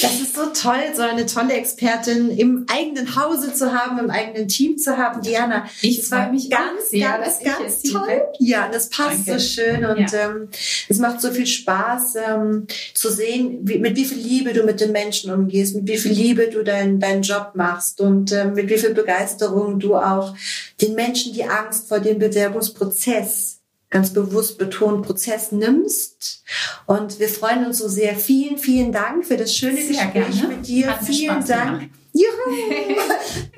das 0.00 0.20
ist 0.20 0.36
so 0.36 0.46
toll, 0.54 0.78
so 0.94 1.02
eine 1.02 1.26
tolle 1.26 1.54
Expertin 1.54 2.30
im 2.30 2.66
eigenen 2.68 3.16
Hause 3.16 3.52
zu 3.52 3.72
haben, 3.72 3.98
im 3.98 4.10
eigenen 4.10 4.46
Team 4.46 4.78
zu 4.78 4.96
haben. 4.96 5.22
Diana, 5.22 5.68
ich 5.82 6.06
freue 6.06 6.30
mich 6.30 6.48
ganz, 6.48 6.90
sehr, 6.90 7.18
ganz, 7.18 7.40
ganz 7.42 7.82
toll. 7.82 8.22
Ja, 8.38 8.68
das 8.70 8.90
passt 8.90 9.26
Danke. 9.26 9.40
so 9.40 9.48
schön 9.48 9.84
und 9.84 10.12
ja. 10.12 10.30
ähm, 10.30 10.48
es 10.88 10.98
macht 10.98 11.20
so 11.20 11.32
viel 11.32 11.46
Spaß 11.46 12.14
ähm, 12.28 12.68
zu 12.94 13.10
sehen, 13.10 13.58
wie, 13.62 13.78
mit 13.78 13.96
wie 13.96 14.04
viel 14.04 14.18
Liebe 14.18 14.52
du 14.52 14.62
mit 14.62 14.80
den 14.80 14.92
Menschen 14.92 15.32
umgehst, 15.32 15.74
mit 15.74 15.88
wie 15.88 15.98
viel 15.98 16.12
Liebe 16.12 16.48
du 16.48 16.62
deinen 16.62 17.00
deinen 17.00 17.22
Job 17.22 17.52
machst 17.54 18.00
und 18.00 18.30
ähm, 18.32 18.54
mit 18.54 18.70
wie 18.70 18.78
viel 18.78 18.94
Begeisterung 18.94 19.80
du 19.80 19.96
auch 19.96 20.34
den 20.80 20.94
Menschen 20.94 21.32
die 21.32 21.44
Angst 21.44 21.88
vor 21.88 21.98
dem 21.98 22.20
Bewerbungsprozess 22.20 23.57
ganz 23.90 24.12
bewusst 24.12 24.58
betont 24.58 25.06
Prozess 25.06 25.52
nimmst. 25.52 26.44
Und 26.86 27.18
wir 27.18 27.28
freuen 27.28 27.66
uns 27.66 27.78
so 27.78 27.88
sehr. 27.88 28.16
Vielen, 28.16 28.58
vielen 28.58 28.92
Dank 28.92 29.24
für 29.24 29.36
das 29.36 29.54
schöne 29.54 29.76
sehr 29.76 30.06
Gespräch 30.06 30.40
gerne. 30.40 30.56
mit 30.56 30.66
dir. 30.66 30.90
Hat 30.90 31.04
vielen 31.04 31.44
Dank. 31.44 31.90
Juhu! 32.12 32.72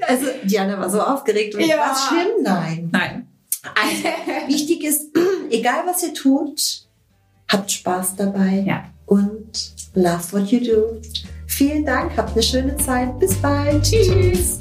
also 0.07 0.27
Diana 0.45 0.79
war 0.79 0.91
so 0.91 1.01
aufgeregt 1.01 1.55
und 1.55 1.63
ja. 1.63 1.79
war 1.79 1.97
schlimm? 1.97 2.43
Nein. 2.43 2.89
Nein. 2.93 3.27
Also, 3.75 4.05
wichtig 4.47 4.85
ist, 4.85 5.11
egal 5.51 5.85
was 5.87 6.03
ihr 6.03 6.15
tut, 6.15 6.87
habt 7.49 7.71
Spaß 7.71 8.17
dabei 8.17 8.65
ja. 8.67 8.85
und 9.07 9.73
love 9.95 10.33
what 10.33 10.51
you 10.51 10.61
do. 10.61 11.01
Vielen 11.47 11.85
Dank, 11.85 12.17
habt 12.17 12.33
eine 12.33 12.43
schöne 12.43 12.77
Zeit. 12.77 13.19
Bis 13.19 13.35
bald. 13.35 13.83
Tschüss. 13.83 14.61